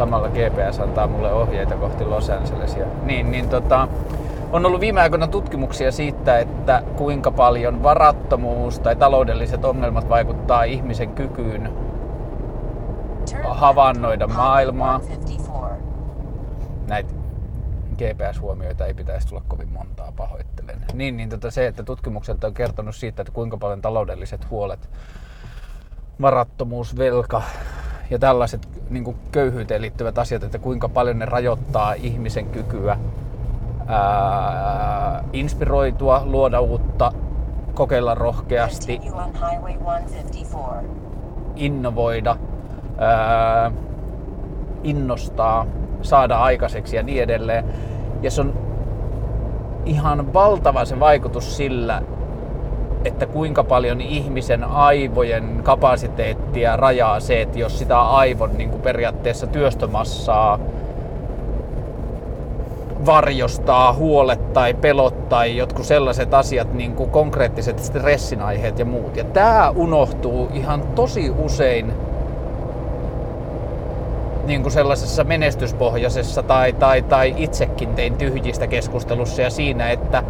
samalla 0.00 0.28
GPS 0.28 0.80
antaa 0.80 1.06
mulle 1.06 1.32
ohjeita 1.32 1.74
kohti 1.74 2.04
Los 2.04 2.30
Angelesia. 2.30 2.86
Niin, 3.02 3.30
niin 3.30 3.48
tota, 3.48 3.88
on 4.52 4.66
ollut 4.66 4.80
viime 4.80 5.00
aikoina 5.00 5.26
tutkimuksia 5.26 5.92
siitä, 5.92 6.38
että 6.38 6.82
kuinka 6.96 7.30
paljon 7.30 7.82
varattomuus 7.82 8.78
tai 8.78 8.96
taloudelliset 8.96 9.64
ongelmat 9.64 10.08
vaikuttaa 10.08 10.64
ihmisen 10.64 11.10
kykyyn 11.10 11.72
havainnoida 13.44 14.26
maailmaa. 14.26 15.00
Näitä 16.88 17.14
GPS-huomioita 17.96 18.86
ei 18.86 18.94
pitäisi 18.94 19.28
tulla 19.28 19.42
kovin 19.48 19.68
montaa, 19.68 20.12
pahoittelen. 20.16 20.84
Niin, 20.92 21.16
niin 21.16 21.28
tota 21.28 21.50
se, 21.50 21.66
että 21.66 21.82
tutkimukset 21.82 22.44
on 22.44 22.54
kertonut 22.54 22.96
siitä, 22.96 23.22
että 23.22 23.32
kuinka 23.32 23.56
paljon 23.56 23.82
taloudelliset 23.82 24.50
huolet, 24.50 24.90
varattomuus, 26.20 26.98
velka, 26.98 27.42
ja 28.10 28.18
tällaiset 28.18 28.79
niin 28.90 29.04
kuin 29.04 29.16
köyhyyteen 29.32 29.82
liittyvät 29.82 30.18
asiat, 30.18 30.42
että 30.42 30.58
kuinka 30.58 30.88
paljon 30.88 31.18
ne 31.18 31.24
rajoittaa 31.24 31.92
ihmisen 31.92 32.46
kykyä 32.46 32.98
ää, 33.86 35.24
inspiroitua, 35.32 36.22
luoda 36.24 36.60
uutta, 36.60 37.12
kokeilla 37.74 38.14
rohkeasti, 38.14 39.00
innovoida, 41.56 42.36
ää, 42.98 43.72
innostaa, 44.82 45.66
saada 46.02 46.38
aikaiseksi 46.38 46.96
ja 46.96 47.02
niin 47.02 47.22
edelleen. 47.22 47.64
Ja 48.22 48.30
se 48.30 48.40
on 48.40 48.58
ihan 49.84 50.32
valtava 50.32 50.84
se 50.84 51.00
vaikutus 51.00 51.56
sillä, 51.56 52.02
että 53.04 53.26
kuinka 53.26 53.64
paljon 53.64 54.00
ihmisen 54.00 54.64
aivojen 54.64 55.60
kapasiteettia 55.62 56.76
rajaa 56.76 57.20
se, 57.20 57.42
että 57.42 57.58
jos 57.58 57.78
sitä 57.78 58.00
aivon 58.00 58.58
niin 58.58 58.70
kuin 58.70 58.82
periaatteessa 58.82 59.46
työstömassaa 59.46 60.58
varjostaa 63.06 63.92
huolet 63.92 64.52
tai 64.52 64.74
pelot 64.74 65.28
tai 65.28 65.56
jotkut 65.56 65.86
sellaiset 65.86 66.34
asiat, 66.34 66.74
niin 66.74 66.92
kuin 66.92 67.10
konkreettiset 67.10 67.78
stressin 67.78 68.42
aiheet 68.42 68.78
ja 68.78 68.84
muut. 68.84 69.16
Ja 69.16 69.24
tämä 69.24 69.70
unohtuu 69.70 70.48
ihan 70.54 70.82
tosi 70.82 71.30
usein 71.30 71.92
niin 74.46 74.62
kuin 74.62 74.72
sellaisessa 74.72 75.24
menestyspohjaisessa 75.24 76.42
tai, 76.42 76.72
tai, 76.72 77.02
tai 77.02 77.34
itsekin 77.36 77.88
tein 77.88 78.16
tyhjistä 78.16 78.66
keskustelussa 78.66 79.42
ja 79.42 79.50
siinä, 79.50 79.90
että 79.90 80.22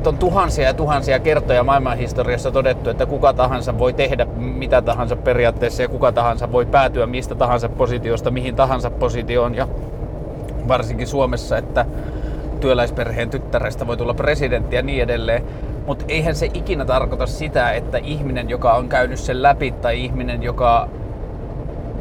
että 0.00 0.10
on 0.10 0.18
tuhansia 0.18 0.66
ja 0.66 0.74
tuhansia 0.74 1.18
kertoja 1.18 1.64
maailmanhistoriassa 1.64 2.50
todettu, 2.50 2.90
että 2.90 3.06
kuka 3.06 3.32
tahansa 3.32 3.78
voi 3.78 3.92
tehdä 3.92 4.26
mitä 4.36 4.82
tahansa 4.82 5.16
periaatteessa 5.16 5.82
ja 5.82 5.88
kuka 5.88 6.12
tahansa 6.12 6.52
voi 6.52 6.66
päätyä 6.66 7.06
mistä 7.06 7.34
tahansa 7.34 7.68
positiosta 7.68 8.30
mihin 8.30 8.56
tahansa 8.56 8.90
positioon 8.90 9.54
ja 9.54 9.68
varsinkin 10.68 11.06
Suomessa, 11.06 11.58
että 11.58 11.86
työläisperheen 12.60 13.30
tyttärestä 13.30 13.86
voi 13.86 13.96
tulla 13.96 14.14
presidentti 14.14 14.76
ja 14.76 14.82
niin 14.82 15.02
edelleen. 15.02 15.44
Mutta 15.86 16.04
eihän 16.08 16.34
se 16.34 16.50
ikinä 16.54 16.84
tarkoita 16.84 17.26
sitä, 17.26 17.72
että 17.72 17.98
ihminen, 17.98 18.50
joka 18.50 18.72
on 18.72 18.88
käynyt 18.88 19.18
sen 19.18 19.42
läpi 19.42 19.70
tai 19.70 20.04
ihminen, 20.04 20.42
joka... 20.42 20.88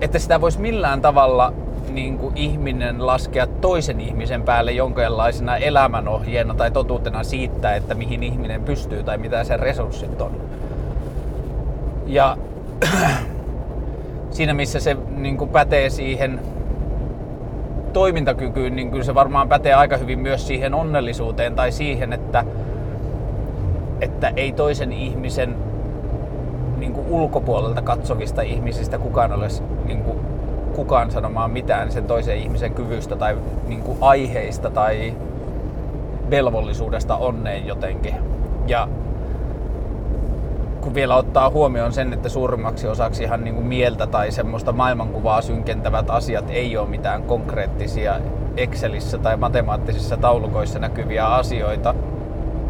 Että 0.02 0.20
sitä 0.20 0.42
voisi 0.42 0.60
millään 0.60 1.02
tavalla 1.02 1.54
niin 1.90 2.18
kuin 2.18 2.38
ihminen 2.38 3.06
laskea 3.06 3.48
toisen 3.48 4.02
ihmisen 4.02 4.44
päälle 4.44 4.72
jonkinlaisena 4.72 5.58
elämänohjeena 5.58 6.54
tai 6.54 6.72
totuutena 6.72 7.24
siitä, 7.24 7.76
että 7.76 7.96
mihin 7.96 8.24
ihminen 8.24 8.64
pystyy 8.64 9.04
tai 9.04 9.18
mitä 9.18 9.44
sen 9.44 9.60
resurssit 9.60 10.22
on. 10.22 10.42
Ja 12.06 12.38
siinä 14.32 14.54
missä 14.54 14.80
se 14.80 14.98
niin 15.10 15.38
kuin 15.38 15.50
pätee 15.50 15.90
siihen 15.90 16.40
toimintakykyyn, 17.94 18.76
niin 18.76 18.92
kyllä 18.92 19.04
se 19.04 19.16
varmaan 19.16 19.50
pätee 19.50 19.74
aika 19.74 19.98
hyvin 19.98 20.20
myös 20.20 20.48
siihen 20.48 20.74
onnellisuuteen 20.74 21.56
tai 21.56 21.72
siihen, 21.72 22.14
että, 22.14 22.46
että 24.02 24.32
ei 24.36 24.52
toisen 24.52 24.92
ihmisen 24.92 25.56
niin 26.78 26.94
kuin 26.94 27.08
ulkopuolelta 27.08 27.82
katsovista 27.82 28.42
ihmisistä 28.42 28.98
kukaan 28.98 29.32
olisi 29.32 29.64
niin 29.86 30.04
kuin 30.04 30.20
kukaan 30.80 31.12
sanomaan 31.12 31.52
mitään 31.52 31.92
sen 31.92 32.04
toisen 32.04 32.38
ihmisen 32.38 32.74
kyvystä 32.74 33.16
tai 33.16 33.38
niin 33.68 33.82
kuin 33.82 33.98
aiheista 34.02 34.70
tai 34.70 35.14
velvollisuudesta 36.30 37.18
onneen 37.18 37.68
jotenkin. 37.68 38.16
Ja 38.68 38.88
kun 40.82 40.94
vielä 40.94 41.16
ottaa 41.16 41.50
huomioon 41.50 41.94
sen, 41.94 42.14
että 42.14 42.30
suurimmaksi 42.30 42.88
osaksi 42.88 43.24
ihan 43.24 43.44
niin 43.44 43.56
kuin 43.56 43.68
mieltä 43.68 44.08
tai 44.08 44.32
semmoista 44.32 44.72
maailmankuvaa 44.72 45.42
synkentävät 45.42 46.10
asiat 46.10 46.46
ei 46.50 46.78
ole 46.78 46.90
mitään 46.90 47.24
konkreettisia 47.24 48.20
Excelissä 48.58 49.18
tai 49.18 49.38
matemaattisissa 49.38 50.18
taulukoissa 50.18 50.80
näkyviä 50.80 51.28
asioita, 51.28 51.96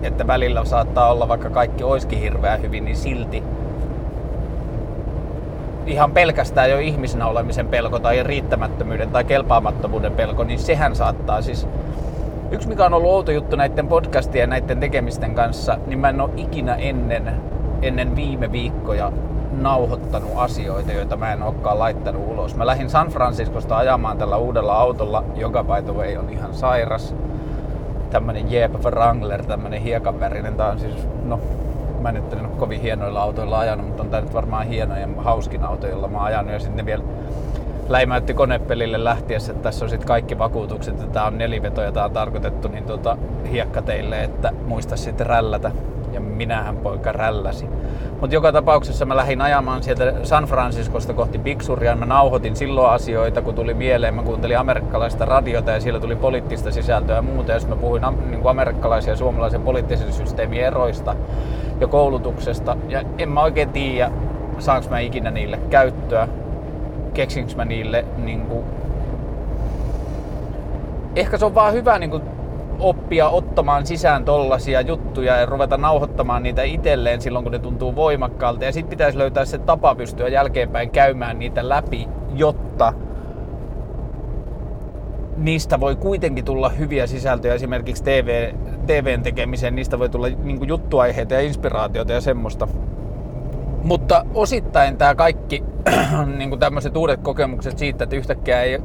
että 0.04 0.28
välillä 0.28 0.66
saattaa 0.66 1.12
olla, 1.12 1.28
vaikka 1.28 1.50
kaikki 1.50 1.84
olisikin 1.84 2.20
hirveän 2.20 2.62
hyvin, 2.62 2.86
niin 2.86 2.98
silti 2.98 3.44
ihan 5.90 6.12
pelkästään 6.12 6.70
jo 6.70 6.80
ihmisenä 6.80 7.28
olemisen 7.28 7.68
pelko 7.68 8.00
tai 8.00 8.24
riittämättömyyden 8.24 9.10
tai 9.10 9.24
kelpaamattomuuden 9.24 10.12
pelko, 10.12 10.44
niin 10.44 10.60
sehän 10.60 10.96
saattaa 10.96 11.42
siis... 11.42 11.68
Yksi 12.52 12.68
mikä 12.68 12.86
on 12.86 12.94
ollut 12.94 13.12
outo 13.12 13.32
juttu 13.32 13.56
näiden 13.56 13.88
podcastien 13.88 14.42
ja 14.42 14.48
näiden 14.48 14.80
tekemisten 14.80 15.36
kanssa, 15.36 15.78
niin 15.88 16.00
mä 16.00 16.10
en 16.10 16.22
ole 16.22 16.30
ikinä 16.38 16.76
ennen, 16.76 17.34
ennen 17.82 18.16
viime 18.16 18.52
viikkoja 18.52 19.12
nauhoittanut 19.52 20.32
asioita, 20.36 20.92
joita 20.92 21.18
mä 21.18 21.34
en 21.34 21.44
olekaan 21.44 21.80
laittanut 21.80 22.28
ulos. 22.28 22.56
Mä 22.56 22.66
lähdin 22.66 22.90
San 22.90 23.08
Franciscosta 23.08 23.78
ajamaan 23.78 24.18
tällä 24.18 24.38
uudella 24.38 24.74
autolla, 24.74 25.24
joka 25.36 25.64
by 25.64 25.82
the 25.84 25.94
way 25.94 26.18
on 26.18 26.30
ihan 26.30 26.54
sairas. 26.54 27.16
Tämmönen 28.10 28.52
Jeep 28.52 28.72
Wrangler, 28.86 29.46
tämmönen 29.46 29.82
hiekanvärinen. 29.82 30.56
Tää 30.56 30.72
on 30.72 30.80
siis, 30.80 31.08
no 31.24 31.40
mä 32.00 32.12
nyt 32.12 32.34
en 32.34 32.46
ole 32.46 32.56
kovin 32.58 32.82
hienoilla 32.82 33.22
autoilla 33.22 33.60
ajanut, 33.60 33.88
mutta 33.88 34.04
on 34.04 34.10
tää 34.10 34.22
nyt 34.22 34.34
varmaan 34.34 34.68
hieno 34.68 34.98
ja 34.98 35.08
hauskin 35.18 35.64
auto, 35.64 35.88
jolla 35.88 36.08
mä 36.08 36.18
oon 36.18 36.26
ajanut. 36.26 36.54
Ja 36.54 36.60
sitten 36.60 36.86
vielä 36.86 37.04
läimäytti 37.90 38.34
konepelille 38.34 39.04
lähtiessä, 39.04 39.52
että 39.52 39.64
tässä 39.64 39.86
on 39.86 39.90
sitten 39.90 40.08
kaikki 40.08 40.38
vakuutukset, 40.38 40.94
että 40.94 41.14
tää 41.14 41.26
on 41.26 41.38
neliveto 41.38 41.82
ja 41.82 41.92
tää 41.92 42.06
on 42.06 42.12
tarkoitettu 42.12 42.68
niin 42.68 42.84
tota, 42.84 43.18
hiekkateille, 43.52 44.24
että 44.24 44.52
muista 44.66 44.98
sitten 44.98 45.28
rällätä 45.28 45.72
Ja 46.14 46.20
minähän 46.20 46.78
poika 46.78 47.12
rälläsi. 47.12 47.66
Mutta 48.22 48.36
joka 48.36 48.52
tapauksessa 48.52 49.06
mä 49.06 49.16
lähdin 49.16 49.42
ajamaan 49.42 49.84
sieltä 49.84 50.14
San 50.24 50.44
Franciscosta 50.44 51.14
kohti 51.14 51.38
Bigsuria. 51.38 51.96
Mä 51.96 52.06
nauhoitin 52.06 52.56
silloin 52.56 52.92
asioita, 52.92 53.42
kun 53.42 53.56
tuli 53.56 53.74
mieleen. 53.74 54.14
Mä 54.14 54.24
kuuntelin 54.24 54.58
amerikkalaista 54.58 55.26
radiota 55.26 55.72
ja 55.72 55.80
siellä 55.80 56.00
tuli 56.00 56.16
poliittista 56.16 56.72
sisältöä 56.72 57.16
ja 57.16 57.22
muuta. 57.22 57.52
Ja 57.52 57.60
mä 57.68 57.76
puhuin 57.76 58.02
niin 58.30 58.42
kuin 58.42 58.52
amerikkalaisia 58.52 59.14
ja 59.14 59.18
suomalaisen 59.18 59.62
poliittisen 59.62 60.14
systeemin 60.14 60.62
eroista 60.62 61.16
ja 61.80 61.88
koulutuksesta. 61.88 62.78
Ja 62.90 63.02
en 63.18 63.30
mä 63.30 63.42
oikein 63.42 63.70
tiedä, 63.70 64.12
saanko 64.60 64.90
mä 64.90 65.00
ikinä 65.00 65.32
niille 65.32 65.60
käyttöä. 65.70 66.28
Keksinkö 67.14 67.56
mä 67.56 67.66
niille 67.66 68.06
niin 68.18 68.42
kuin... 68.42 68.66
Ehkä 71.16 71.38
se 71.38 71.46
on 71.46 71.56
vaan 71.56 71.74
hyvä 71.74 72.00
niin 72.00 72.10
kuin 72.10 72.24
oppia 72.80 73.30
ottamaan 73.30 73.86
sisään 73.86 74.26
tollasia 74.26 74.82
juttuja 74.82 75.38
ja 75.38 75.46
ruveta 75.46 75.78
nauhoittamaan 75.78 76.44
niitä 76.44 76.64
itselleen 76.64 77.22
silloin, 77.22 77.46
kun 77.46 77.52
ne 77.52 77.60
tuntuu 77.60 77.96
voimakkaalta. 77.96 78.66
Ja 78.66 78.72
sitten 78.72 78.90
pitäisi 78.90 79.18
löytää 79.18 79.46
se 79.46 79.58
tapa 79.58 79.96
pystyä 79.96 80.28
jälkeenpäin 80.28 80.90
käymään 80.90 81.40
niitä 81.40 81.70
läpi, 81.70 82.08
jotta 82.36 82.94
niistä 85.38 85.80
voi 85.80 85.96
kuitenkin 85.96 86.46
tulla 86.46 86.70
hyviä 86.70 87.08
sisältöjä 87.08 87.54
esimerkiksi 87.54 88.04
TV, 88.04 88.54
TVn 88.88 89.24
tekemiseen, 89.24 89.76
niistä 89.76 90.00
voi 90.00 90.10
tulla 90.10 90.28
niin 90.44 90.68
juttuaiheita 90.68 91.34
ja 91.34 91.42
inspiraatiota 91.42 92.14
ja 92.14 92.22
semmoista. 92.22 92.68
Mutta 93.84 94.26
osittain 94.34 94.98
tämä 94.98 95.16
kaikki 95.16 95.64
niin 96.38 96.60
tämmöiset 96.60 96.98
uudet 96.98 97.20
kokemukset 97.22 97.78
siitä, 97.78 98.04
että 98.04 98.16
yhtäkkiä 98.16 98.64
ei 98.64 98.80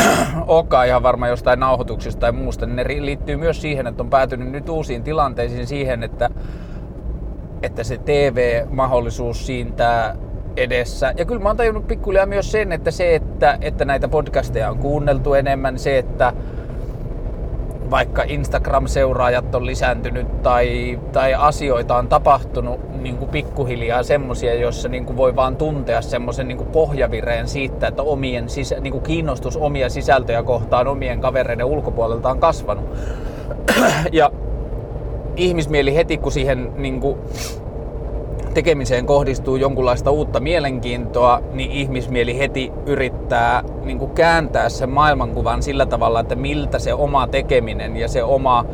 olekaan 0.46 0.86
ihan 0.86 1.02
varma 1.02 1.28
jostain 1.28 1.60
nauhoituksesta 1.60 2.20
tai 2.20 2.32
muusta, 2.32 2.66
niin 2.66 2.76
ne 2.76 2.84
liittyy 2.88 3.36
myös 3.36 3.62
siihen, 3.62 3.86
että 3.86 4.02
on 4.02 4.10
päätynyt 4.10 4.50
nyt 4.50 4.68
uusiin 4.68 5.02
tilanteisiin 5.02 5.66
siihen, 5.66 6.02
että, 6.02 6.30
että 7.62 7.84
se 7.84 7.98
TV-mahdollisuus 7.98 9.46
siintää 9.46 10.16
edessä. 10.56 11.12
Ja 11.16 11.24
kyllä 11.24 11.42
mä 11.42 11.48
oon 11.48 11.56
tajunnut 11.56 11.86
pikkuhiljaa 11.86 12.26
myös 12.26 12.52
sen, 12.52 12.72
että 12.72 12.90
se, 12.90 13.14
että, 13.14 13.58
että 13.60 13.84
näitä 13.84 14.08
podcasteja 14.08 14.70
on 14.70 14.78
kuunneltu 14.78 15.34
enemmän, 15.34 15.78
se, 15.78 15.98
että 15.98 16.32
vaikka 17.92 18.22
Instagram-seuraajat 18.26 19.54
on 19.54 19.66
lisääntynyt 19.66 20.42
tai, 20.42 20.98
tai 21.12 21.34
asioita 21.34 21.96
on 21.96 22.08
tapahtunut 22.08 23.02
niin 23.02 23.16
kuin 23.16 23.30
pikkuhiljaa 23.30 24.02
semmosia, 24.02 24.54
joissa 24.54 24.88
niin 24.88 25.16
voi 25.16 25.36
vaan 25.36 25.56
tuntea 25.56 26.02
semmoisen 26.02 26.48
niin 26.48 26.66
pohjavireen 26.66 27.48
siitä, 27.48 27.86
että 27.86 28.02
omien 28.02 28.48
sisä, 28.48 28.80
niin 28.80 28.92
kuin 28.92 29.04
kiinnostus 29.04 29.56
omia 29.56 29.88
sisältöjä 29.88 30.42
kohtaan 30.42 30.86
omien 30.86 31.20
kavereiden 31.20 31.66
ulkopuolelta 31.66 32.30
on 32.30 32.38
kasvanut. 32.38 32.84
ja 34.12 34.30
ihmismieli 35.36 35.94
heti, 35.94 36.18
kun 36.18 36.32
siihen 36.32 36.72
niin 36.76 37.00
kuin, 37.00 37.18
tekemiseen 38.54 39.06
kohdistuu 39.06 39.56
jonkunlaista 39.56 40.10
uutta 40.10 40.40
mielenkiintoa, 40.40 41.42
niin 41.52 41.70
ihmismieli 41.70 42.38
heti 42.38 42.72
yrittää 42.86 43.64
niin 43.84 43.98
kuin 43.98 44.10
kääntää 44.10 44.68
sen 44.68 44.90
maailmankuvan 44.90 45.62
sillä 45.62 45.86
tavalla, 45.86 46.20
että 46.20 46.34
miltä 46.34 46.78
se 46.78 46.94
oma 46.94 47.26
tekeminen 47.26 47.96
ja 47.96 48.08
se 48.08 48.22
oma 48.24 48.64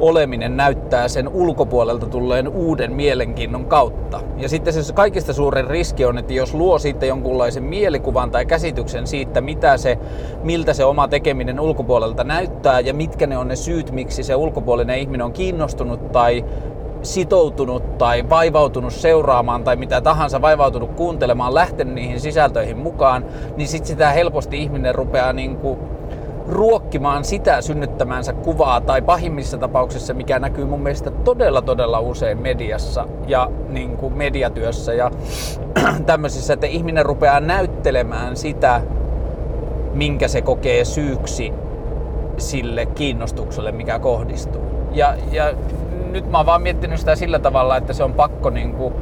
oleminen 0.00 0.56
näyttää 0.56 1.08
sen 1.08 1.28
ulkopuolelta 1.28 2.06
tulleen 2.06 2.48
uuden 2.48 2.92
mielenkiinnon 2.92 3.64
kautta. 3.64 4.20
Ja 4.36 4.48
sitten 4.48 4.72
se 4.72 4.92
kaikista 4.92 5.32
suurin 5.32 5.66
riski 5.66 6.04
on, 6.04 6.18
että 6.18 6.32
jos 6.32 6.54
luo 6.54 6.78
siitä 6.78 7.06
jonkunlaisen 7.06 7.62
mielikuvan 7.62 8.30
tai 8.30 8.46
käsityksen 8.46 9.06
siitä, 9.06 9.40
mitä 9.40 9.76
se, 9.76 9.98
miltä 10.42 10.72
se 10.72 10.84
oma 10.84 11.08
tekeminen 11.08 11.60
ulkopuolelta 11.60 12.24
näyttää 12.24 12.80
ja 12.80 12.94
mitkä 12.94 13.26
ne 13.26 13.38
on 13.38 13.48
ne 13.48 13.56
syyt, 13.56 13.90
miksi 13.90 14.22
se 14.22 14.34
ulkopuolinen 14.34 14.98
ihminen 14.98 15.24
on 15.24 15.32
kiinnostunut 15.32 16.12
tai 16.12 16.44
sitoutunut 17.06 17.98
tai 17.98 18.30
vaivautunut 18.30 18.92
seuraamaan 18.92 19.64
tai 19.64 19.76
mitä 19.76 20.00
tahansa, 20.00 20.42
vaivautunut 20.42 20.90
kuuntelemaan, 20.90 21.54
lähtenyt 21.54 21.94
niihin 21.94 22.20
sisältöihin 22.20 22.78
mukaan, 22.78 23.24
niin 23.56 23.68
sitten 23.68 23.86
sitä 23.86 24.10
helposti 24.10 24.62
ihminen 24.62 24.94
rupeaa 24.94 25.32
niin 25.32 25.56
kuin 25.56 25.78
ruokkimaan 26.48 27.24
sitä 27.24 27.60
synnyttämänsä 27.60 28.32
kuvaa 28.32 28.80
tai 28.80 29.02
pahimmissa 29.02 29.58
tapauksissa, 29.58 30.14
mikä 30.14 30.38
näkyy 30.38 30.64
mun 30.64 30.80
mielestä 30.80 31.10
todella 31.10 31.62
todella 31.62 32.00
usein 32.00 32.38
mediassa 32.38 33.08
ja 33.26 33.50
niin 33.68 33.96
kuin 33.96 34.14
mediatyössä 34.14 34.94
ja 34.94 35.10
tämmöisissä, 36.06 36.52
että 36.52 36.66
ihminen 36.66 37.06
rupeaa 37.06 37.40
näyttelemään 37.40 38.36
sitä, 38.36 38.82
minkä 39.94 40.28
se 40.28 40.42
kokee 40.42 40.84
syyksi 40.84 41.52
sille 42.38 42.86
kiinnostukselle, 42.86 43.72
mikä 43.72 43.98
kohdistuu. 43.98 44.62
Ja, 44.92 45.14
ja 45.32 45.52
nyt 46.10 46.30
mä 46.30 46.36
oon 46.36 46.46
vaan 46.46 46.62
miettinyt 46.62 46.98
sitä 46.98 47.16
sillä 47.16 47.38
tavalla, 47.38 47.76
että 47.76 47.92
se 47.92 48.04
on 48.04 48.12
pakko 48.12 48.50
niinku 48.50 48.92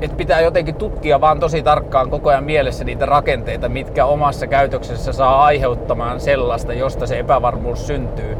että 0.00 0.16
pitää 0.16 0.40
jotenkin 0.40 0.74
tutkia 0.74 1.20
vaan 1.20 1.40
tosi 1.40 1.62
tarkkaan 1.62 2.10
koko 2.10 2.30
ajan 2.30 2.44
mielessä 2.44 2.84
niitä 2.84 3.06
rakenteita, 3.06 3.68
mitkä 3.68 4.04
omassa 4.04 4.46
käytöksessä 4.46 5.12
saa 5.12 5.44
aiheuttamaan 5.44 6.20
sellaista, 6.20 6.72
josta 6.72 7.06
se 7.06 7.18
epävarmuus 7.18 7.86
syntyy 7.86 8.36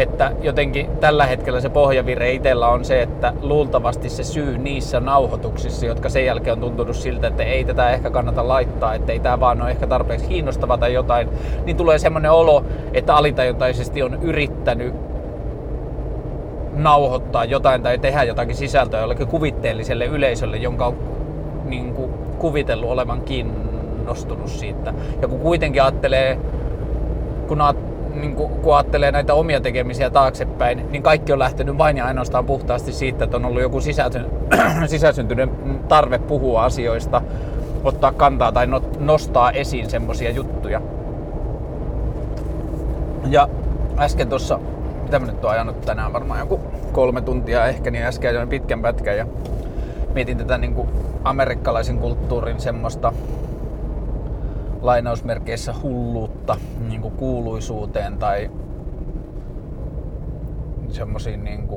että 0.00 0.32
jotenkin 0.42 0.86
tällä 1.00 1.26
hetkellä 1.26 1.60
se 1.60 1.68
pohjavire 1.68 2.32
itsellä 2.32 2.68
on 2.68 2.84
se, 2.84 3.02
että 3.02 3.32
luultavasti 3.42 4.08
se 4.08 4.24
syy 4.24 4.58
niissä 4.58 5.00
nauhoituksissa, 5.00 5.86
jotka 5.86 6.08
sen 6.08 6.24
jälkeen 6.24 6.52
on 6.52 6.60
tuntunut 6.60 6.96
siltä, 6.96 7.26
että 7.26 7.42
ei 7.42 7.64
tätä 7.64 7.90
ehkä 7.90 8.10
kannata 8.10 8.48
laittaa, 8.48 8.94
että 8.94 9.12
ei 9.12 9.20
tämä 9.20 9.40
vaan 9.40 9.62
ole 9.62 9.70
ehkä 9.70 9.86
tarpeeksi 9.86 10.26
kiinnostava 10.26 10.78
tai 10.78 10.94
jotain, 10.94 11.28
niin 11.64 11.76
tulee 11.76 11.98
semmoinen 11.98 12.30
olo, 12.30 12.64
että 12.94 13.16
alitajuntaisesti 13.16 14.02
on 14.02 14.18
yrittänyt 14.22 14.94
nauhoittaa 16.74 17.44
jotain 17.44 17.82
tai 17.82 17.98
tehdä 17.98 18.22
jotakin 18.22 18.56
sisältöä 18.56 19.00
jollekin 19.00 19.28
kuvitteelliselle 19.28 20.04
yleisölle, 20.04 20.56
jonka 20.56 20.86
on 20.86 20.96
niin 21.64 21.94
kuin, 21.94 22.10
kuvitellut 22.38 22.90
olevan 22.90 23.20
kiinnostunut 23.20 24.48
siitä. 24.48 24.94
Ja 25.22 25.28
kun 25.28 25.40
kuitenkin 25.40 25.82
ajattelee, 25.82 26.38
kun 27.48 27.58
niin 28.14 28.36
kun, 28.36 28.50
kun 28.50 28.76
ajattelee 28.76 29.12
näitä 29.12 29.34
omia 29.34 29.60
tekemisiä 29.60 30.10
taaksepäin, 30.10 30.86
niin 30.90 31.02
kaikki 31.02 31.32
on 31.32 31.38
lähtenyt 31.38 31.78
vain 31.78 31.96
ja 31.96 32.06
ainoastaan 32.06 32.44
puhtaasti 32.44 32.92
siitä, 32.92 33.24
että 33.24 33.36
on 33.36 33.44
ollut 33.44 33.62
joku 33.62 33.80
sisäsyntyinen 34.86 35.50
tarve 35.88 36.18
puhua 36.18 36.64
asioista, 36.64 37.22
ottaa 37.84 38.12
kantaa 38.12 38.52
tai 38.52 38.66
nostaa 38.98 39.50
esiin 39.50 39.90
semmoisia 39.90 40.30
juttuja. 40.30 40.80
Ja 43.28 43.48
äsken 43.98 44.28
tuossa, 44.28 44.58
mitä 45.02 45.18
mä 45.18 45.26
nyt 45.26 45.44
oon 45.44 45.54
ajanut 45.54 45.80
tänään, 45.80 46.12
varmaan 46.12 46.40
joku 46.40 46.60
kolme 46.92 47.20
tuntia 47.20 47.66
ehkä, 47.66 47.90
niin 47.90 48.04
äsken 48.04 48.30
ajoin 48.30 48.48
pitkän 48.48 48.82
pätkän 48.82 49.16
ja 49.16 49.26
mietin 50.14 50.38
tätä 50.38 50.58
niin 50.58 50.88
amerikkalaisen 51.24 51.98
kulttuurin 51.98 52.60
semmoista 52.60 53.12
lainausmerkeissä 54.80 55.74
hulluutta 55.82 56.56
niin 56.88 57.02
kuin 57.02 57.14
kuuluisuuteen 57.14 58.18
tai 58.18 58.50
semmoisiin 60.88 61.44
niin 61.44 61.68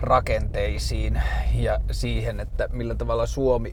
rakenteisiin 0.00 1.22
ja 1.54 1.80
siihen, 1.90 2.40
että 2.40 2.68
millä 2.72 2.94
tavalla 2.94 3.26
Suomi, 3.26 3.72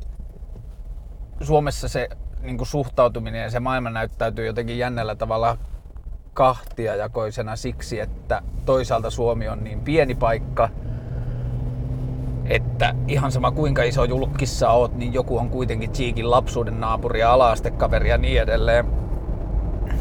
Suomessa 1.42 1.88
se 1.88 2.10
niin 2.42 2.58
kuin 2.58 2.68
suhtautuminen 2.68 3.42
ja 3.42 3.50
se 3.50 3.60
maailma 3.60 3.90
näyttäytyy 3.90 4.46
jotenkin 4.46 4.78
jännällä 4.78 5.16
tavalla 5.16 5.58
kahtiajakoisena 6.34 7.56
siksi, 7.56 8.00
että 8.00 8.42
toisaalta 8.66 9.10
Suomi 9.10 9.50
on 9.50 9.64
niin 9.64 9.80
pieni 9.80 10.16
paikka– 10.16 10.70
että 12.46 12.96
ihan 13.08 13.32
sama 13.32 13.52
kuinka 13.52 13.84
iso 13.84 14.04
julkissa 14.04 14.70
oot, 14.70 14.96
niin 14.96 15.14
joku 15.14 15.38
on 15.38 15.50
kuitenkin 15.50 15.92
Cheekin 15.92 16.32
lapsuuden 16.32 16.80
naapuri 16.80 17.20
ja 17.20 17.34
alaastekaveri 17.34 18.10
ja 18.10 18.18
niin 18.18 18.42
edelleen. 18.42 18.86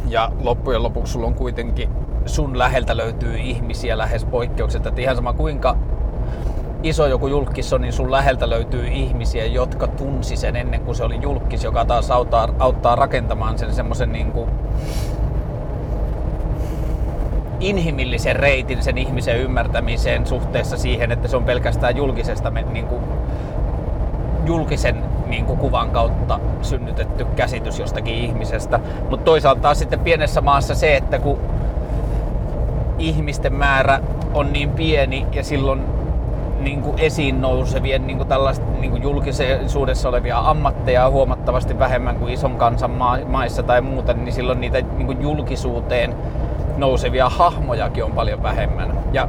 Ja 0.08 0.32
loppujen 0.40 0.82
lopuksi 0.82 1.12
sulla 1.12 1.26
on 1.26 1.34
kuitenkin 1.34 1.88
sun 2.26 2.58
läheltä 2.58 2.96
löytyy 2.96 3.36
ihmisiä 3.38 3.98
lähes 3.98 4.24
poikkeukset, 4.24 4.86
että 4.86 5.00
ihan 5.00 5.16
sama 5.16 5.32
kuinka 5.32 5.76
iso 6.82 7.06
joku 7.06 7.26
julkis 7.26 7.72
on, 7.72 7.80
niin 7.80 7.92
sun 7.92 8.10
läheltä 8.10 8.50
löytyy 8.50 8.86
ihmisiä, 8.86 9.46
jotka 9.46 9.86
tunsi 9.86 10.36
sen 10.36 10.56
ennen 10.56 10.80
kuin 10.80 10.94
se 10.94 11.04
oli 11.04 11.22
julkis, 11.22 11.64
joka 11.64 11.84
taas 11.84 12.10
auttaa, 12.10 12.48
auttaa 12.58 12.96
rakentamaan 12.96 13.58
sen 13.58 13.74
semmoisen 13.74 14.12
niin 14.12 14.32
kuin 14.32 14.50
inhimillisen 17.62 18.36
reitin 18.36 18.82
sen 18.82 18.98
ihmisen 18.98 19.38
ymmärtämiseen 19.38 20.26
suhteessa 20.26 20.76
siihen, 20.76 21.12
että 21.12 21.28
se 21.28 21.36
on 21.36 21.44
pelkästään 21.44 21.96
julkisesta 21.96 22.50
niin 22.50 22.86
kuin, 22.86 23.02
julkisen 24.46 25.04
niin 25.26 25.44
kuin, 25.44 25.58
kuvan 25.58 25.90
kautta 25.90 26.40
synnytetty 26.62 27.24
käsitys 27.36 27.78
jostakin 27.78 28.14
ihmisestä. 28.14 28.80
Mutta 29.10 29.24
toisaalta 29.24 29.60
taas 29.60 29.78
sitten 29.78 30.00
pienessä 30.00 30.40
maassa 30.40 30.74
se, 30.74 30.96
että 30.96 31.18
kun 31.18 31.38
ihmisten 32.98 33.54
määrä 33.54 34.00
on 34.34 34.52
niin 34.52 34.70
pieni 34.70 35.26
ja 35.32 35.44
silloin 35.44 35.80
niin 36.60 36.82
kuin 36.82 36.98
esiin 36.98 37.40
nousevien 37.40 38.06
niin 38.06 38.16
kuin 38.16 38.28
tällaista 38.28 38.66
niin 38.80 38.90
kuin 38.90 39.02
julkisuudessa 39.02 40.08
olevia 40.08 40.38
ammatteja 40.38 41.06
on 41.06 41.12
huomattavasti 41.12 41.78
vähemmän 41.78 42.16
kuin 42.16 42.34
ison 42.34 42.56
kansan 42.56 42.90
maissa 43.26 43.62
tai 43.62 43.80
muuten, 43.80 44.24
niin 44.24 44.32
silloin 44.32 44.60
niitä 44.60 44.80
niin 44.80 45.06
kuin 45.06 45.22
julkisuuteen 45.22 46.14
nousevia 46.82 47.28
hahmojakin 47.28 48.04
on 48.04 48.12
paljon 48.12 48.42
vähemmän. 48.42 48.98
Ja 49.12 49.28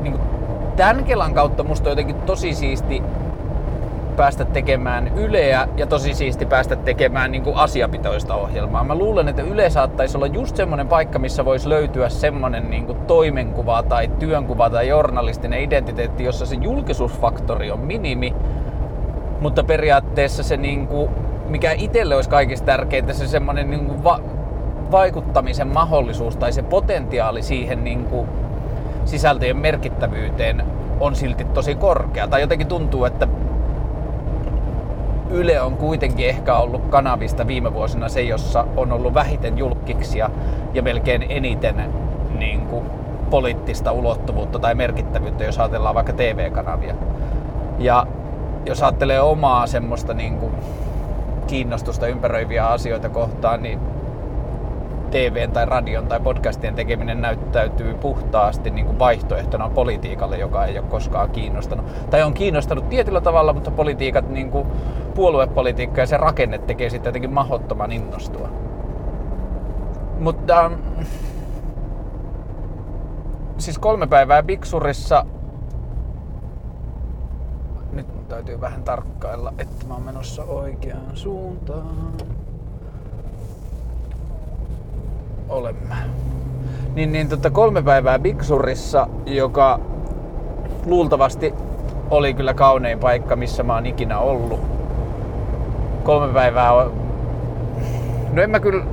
niin 0.00 0.12
kuin, 0.12 0.28
tämän 0.76 1.04
Kelan 1.04 1.34
kautta 1.34 1.64
musta 1.64 1.88
on 1.88 1.92
jotenkin 1.92 2.16
tosi 2.16 2.54
siisti 2.54 3.02
päästä 4.16 4.44
tekemään 4.44 5.18
Yleä 5.18 5.68
ja 5.76 5.86
tosi 5.86 6.14
siisti 6.14 6.46
päästä 6.46 6.76
tekemään 6.76 7.32
niin 7.32 7.42
kuin 7.42 7.56
asiapitoista 7.56 8.34
ohjelmaa. 8.34 8.84
Mä 8.84 8.94
luulen, 8.94 9.28
että 9.28 9.42
Yle 9.42 9.70
saattaisi 9.70 10.16
olla 10.16 10.26
just 10.26 10.56
semmoinen 10.56 10.88
paikka, 10.88 11.18
missä 11.18 11.44
voisi 11.44 11.68
löytyä 11.68 12.08
semmoinen 12.08 12.70
niin 12.70 12.86
kuin 12.86 12.98
toimenkuva 12.98 13.82
tai 13.82 14.08
työnkuva 14.08 14.70
tai 14.70 14.88
journalistinen 14.88 15.62
identiteetti, 15.62 16.24
jossa 16.24 16.46
se 16.46 16.56
julkisuusfaktori 16.60 17.70
on 17.70 17.80
minimi, 17.80 18.34
mutta 19.40 19.64
periaatteessa 19.64 20.42
se 20.42 20.56
niin 20.56 20.86
kuin, 20.86 21.10
mikä 21.48 21.72
itselle 21.72 22.14
olisi 22.14 22.30
kaikista 22.30 22.66
tärkeintä, 22.66 23.12
se 23.12 23.26
semmoinen 23.26 23.70
niin 23.70 23.86
kuin 23.86 24.04
va- 24.04 24.20
vaikuttamisen 24.90 25.68
mahdollisuus 25.68 26.36
tai 26.36 26.52
se 26.52 26.62
potentiaali 26.62 27.42
siihen 27.42 27.84
niin 27.84 28.04
kuin 28.04 28.28
sisältöjen 29.04 29.56
merkittävyyteen 29.56 30.64
on 31.00 31.14
silti 31.14 31.44
tosi 31.44 31.74
korkea. 31.74 32.28
Tai 32.28 32.40
jotenkin 32.40 32.66
tuntuu, 32.66 33.04
että 33.04 33.28
Yle 35.30 35.60
on 35.60 35.76
kuitenkin 35.76 36.28
ehkä 36.28 36.56
ollut 36.56 36.82
kanavista 36.90 37.46
viime 37.46 37.74
vuosina 37.74 38.08
se, 38.08 38.22
jossa 38.22 38.64
on 38.76 38.92
ollut 38.92 39.14
vähiten 39.14 39.58
julkiksia 39.58 40.30
ja 40.74 40.82
melkein 40.82 41.26
eniten 41.28 41.94
niin 42.38 42.60
kuin, 42.60 42.84
poliittista 43.30 43.92
ulottuvuutta 43.92 44.58
tai 44.58 44.74
merkittävyyttä, 44.74 45.44
jos 45.44 45.58
ajatellaan 45.58 45.94
vaikka 45.94 46.12
TV-kanavia. 46.12 46.94
Ja 47.78 48.06
jos 48.66 48.82
ajattelee 48.82 49.20
omaa 49.20 49.66
semmoista 49.66 50.14
niin 50.14 50.38
kuin, 50.38 50.52
kiinnostusta 51.46 52.06
ympäröiviä 52.06 52.66
asioita 52.66 53.08
kohtaan, 53.08 53.62
niin 53.62 53.78
TVn 55.10 55.52
tai 55.52 55.66
radion 55.66 56.06
tai 56.06 56.20
podcastien 56.20 56.74
tekeminen 56.74 57.20
näyttäytyy 57.20 57.94
puhtaasti 57.94 58.70
niin 58.70 58.86
kuin 58.86 58.98
vaihtoehtona 58.98 59.68
politiikalle, 59.68 60.38
joka 60.38 60.64
ei 60.64 60.78
ole 60.78 60.86
koskaan 60.88 61.30
kiinnostanut. 61.30 61.86
Tai 62.10 62.22
on 62.22 62.34
kiinnostanut 62.34 62.88
tietyllä 62.88 63.20
tavalla, 63.20 63.52
mutta 63.52 63.70
politiikat, 63.70 64.28
niin 64.28 64.50
kuin 64.50 64.66
puoluepolitiikka 65.14 66.00
ja 66.00 66.06
se 66.06 66.16
rakenne 66.16 66.58
tekee 66.58 66.90
sitten 66.90 67.08
jotenkin 67.08 67.32
mahdottoman 67.32 67.92
innostua. 67.92 68.48
Mutta 70.18 70.70
siis 73.58 73.78
kolme 73.78 74.06
päivää 74.06 74.42
Biksurissa. 74.42 75.26
Nyt 77.92 78.14
mun 78.14 78.24
täytyy 78.26 78.60
vähän 78.60 78.82
tarkkailla, 78.82 79.52
että 79.58 79.86
mä 79.86 79.94
oon 79.94 80.02
menossa 80.02 80.44
oikeaan 80.44 81.16
suuntaan. 81.16 82.12
Olemme. 85.48 85.94
Niin, 86.94 87.12
niin 87.12 87.28
tota 87.28 87.50
kolme 87.50 87.82
päivää 87.82 88.18
Biksurissa, 88.18 89.08
joka 89.26 89.80
luultavasti 90.86 91.54
oli 92.10 92.34
kyllä 92.34 92.54
kaunein 92.54 92.98
paikka, 92.98 93.36
missä 93.36 93.62
mä 93.62 93.74
oon 93.74 93.86
ikinä 93.86 94.18
ollut. 94.18 94.60
Kolme 96.04 96.32
päivää 96.32 96.72
on... 96.72 96.92
No 98.32 98.42
en 98.42 98.50
mä 98.50 98.60
kyllä... 98.60 98.84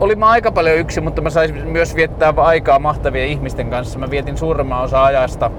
Olin 0.00 0.18
mä 0.18 0.28
aika 0.28 0.52
paljon 0.52 0.76
yksi, 0.76 1.00
mutta 1.00 1.20
mä 1.22 1.30
saisin 1.30 1.68
myös 1.68 1.94
viettää 1.94 2.34
aikaa 2.36 2.78
mahtavien 2.78 3.28
ihmisten 3.28 3.70
kanssa. 3.70 3.98
Mä 3.98 4.10
vietin 4.10 4.38
suurimman 4.38 4.82
osa 4.82 5.04
ajasta 5.04 5.50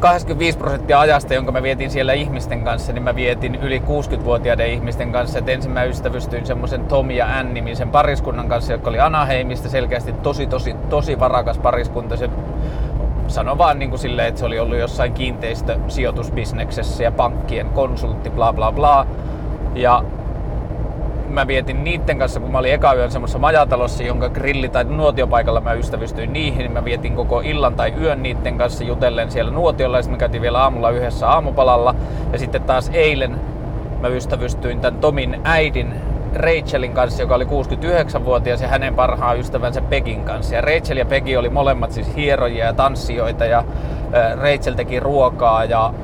85 0.00 0.58
prosenttia 0.58 1.00
ajasta, 1.00 1.34
jonka 1.34 1.52
mä 1.52 1.62
vietin 1.62 1.90
siellä 1.90 2.12
ihmisten 2.12 2.64
kanssa, 2.64 2.92
niin 2.92 3.02
mä 3.02 3.14
vietin 3.14 3.54
yli 3.54 3.78
60-vuotiaiden 3.78 4.72
ihmisten 4.72 5.12
kanssa. 5.12 5.38
Et 5.38 5.48
ensin 5.48 5.72
mä 5.72 5.84
ystävystyin 5.84 6.46
semmoisen 6.46 6.84
Tom 6.84 7.10
ja 7.10 7.38
Ann-nimisen 7.38 7.90
pariskunnan 7.90 8.48
kanssa, 8.48 8.72
joka 8.72 8.90
oli 8.90 9.00
Anaheimista, 9.00 9.68
selkeästi 9.68 10.12
tosi, 10.12 10.46
tosi, 10.46 10.74
tosi 10.88 11.18
varakas 11.20 11.58
pariskunta. 11.58 12.16
Se 12.16 12.30
sano 13.26 13.58
vaan 13.58 13.78
niin 13.78 13.90
kuin 13.90 14.00
silleen, 14.00 14.28
että 14.28 14.38
se 14.38 14.46
oli 14.46 14.58
ollut 14.58 14.78
jossain 14.78 15.12
kiinteistösijoitusbisneksessä 15.12 17.04
ja 17.04 17.12
pankkien 17.12 17.70
konsultti, 17.70 18.30
bla 18.30 18.52
bla 18.52 18.72
bla. 18.72 19.06
Ja 19.74 20.04
mä 21.32 21.46
vietin 21.46 21.84
niitten 21.84 22.18
kanssa, 22.18 22.40
kun 22.40 22.52
mä 22.52 22.58
olin 22.58 22.72
eka 22.72 22.94
yön 22.94 23.10
semmoisessa 23.10 23.38
majatalossa, 23.38 24.02
jonka 24.02 24.28
grilli- 24.28 24.68
tai 24.68 24.84
nuotiopaikalla 24.84 25.60
mä 25.60 25.72
ystävystyin 25.72 26.32
niihin, 26.32 26.58
niin 26.58 26.72
mä 26.72 26.84
vietin 26.84 27.16
koko 27.16 27.40
illan 27.40 27.74
tai 27.74 27.94
yön 28.00 28.22
niitten 28.22 28.58
kanssa 28.58 28.84
jutellen 28.84 29.30
siellä 29.30 29.52
nuotiolla 29.52 29.96
ja 29.96 30.02
sitten 30.02 30.16
me 30.16 30.18
käytiin 30.18 30.42
vielä 30.42 30.62
aamulla 30.62 30.90
yhdessä 30.90 31.28
aamupalalla. 31.28 31.94
Ja 32.32 32.38
sitten 32.38 32.62
taas 32.62 32.90
eilen 32.92 33.40
mä 34.00 34.08
ystävystyin 34.08 34.80
tämän 34.80 35.00
Tomin 35.00 35.40
äidin 35.44 35.94
Rachelin 36.34 36.92
kanssa, 36.92 37.22
joka 37.22 37.34
oli 37.34 37.44
69-vuotias 37.44 38.62
ja 38.62 38.68
hänen 38.68 38.94
parhaan 38.94 39.38
ystävänsä 39.38 39.80
Pegin 39.80 40.24
kanssa. 40.24 40.54
Ja 40.54 40.60
Rachel 40.60 40.96
ja 40.96 41.04
Peggy 41.04 41.36
oli 41.36 41.48
molemmat 41.48 41.92
siis 41.92 42.16
hierojia 42.16 42.64
ja 42.64 42.72
tanssijoita 42.72 43.44
ja 43.44 43.64
Rachel 44.42 44.74
teki 44.74 45.00
ruokaa 45.00 45.64
ja 45.64 45.94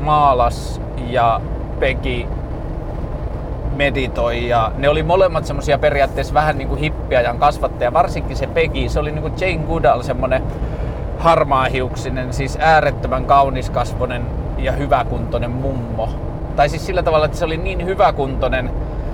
maalas 0.00 0.80
ja 1.06 1.40
Peggy 1.80 2.26
meditoi 3.78 4.48
ja 4.48 4.72
ne 4.76 4.88
oli 4.88 5.02
molemmat 5.02 5.44
semmosia 5.44 5.78
periaatteessa 5.78 6.34
vähän 6.34 6.58
niinku 6.58 6.74
hippiajan 6.74 7.38
kasvattaja, 7.38 7.92
varsinkin 7.92 8.36
se 8.36 8.46
Peggy, 8.46 8.88
se 8.88 9.00
oli 9.00 9.12
niinku 9.12 9.30
Jane 9.40 9.64
Goodall 9.68 10.02
semmonen 10.02 10.42
harmaahiuksinen, 11.18 12.32
siis 12.32 12.58
äärettömän 12.60 13.24
kauniskasvonen 13.24 14.22
ja 14.58 14.72
hyväkuntoinen 14.72 15.50
mummo. 15.50 16.08
Tai 16.56 16.68
siis 16.68 16.86
sillä 16.86 17.02
tavalla, 17.02 17.26
että 17.26 17.38
se 17.38 17.44
oli 17.44 17.56
niin 17.56 17.86
hyväkuntoinen 17.86 18.70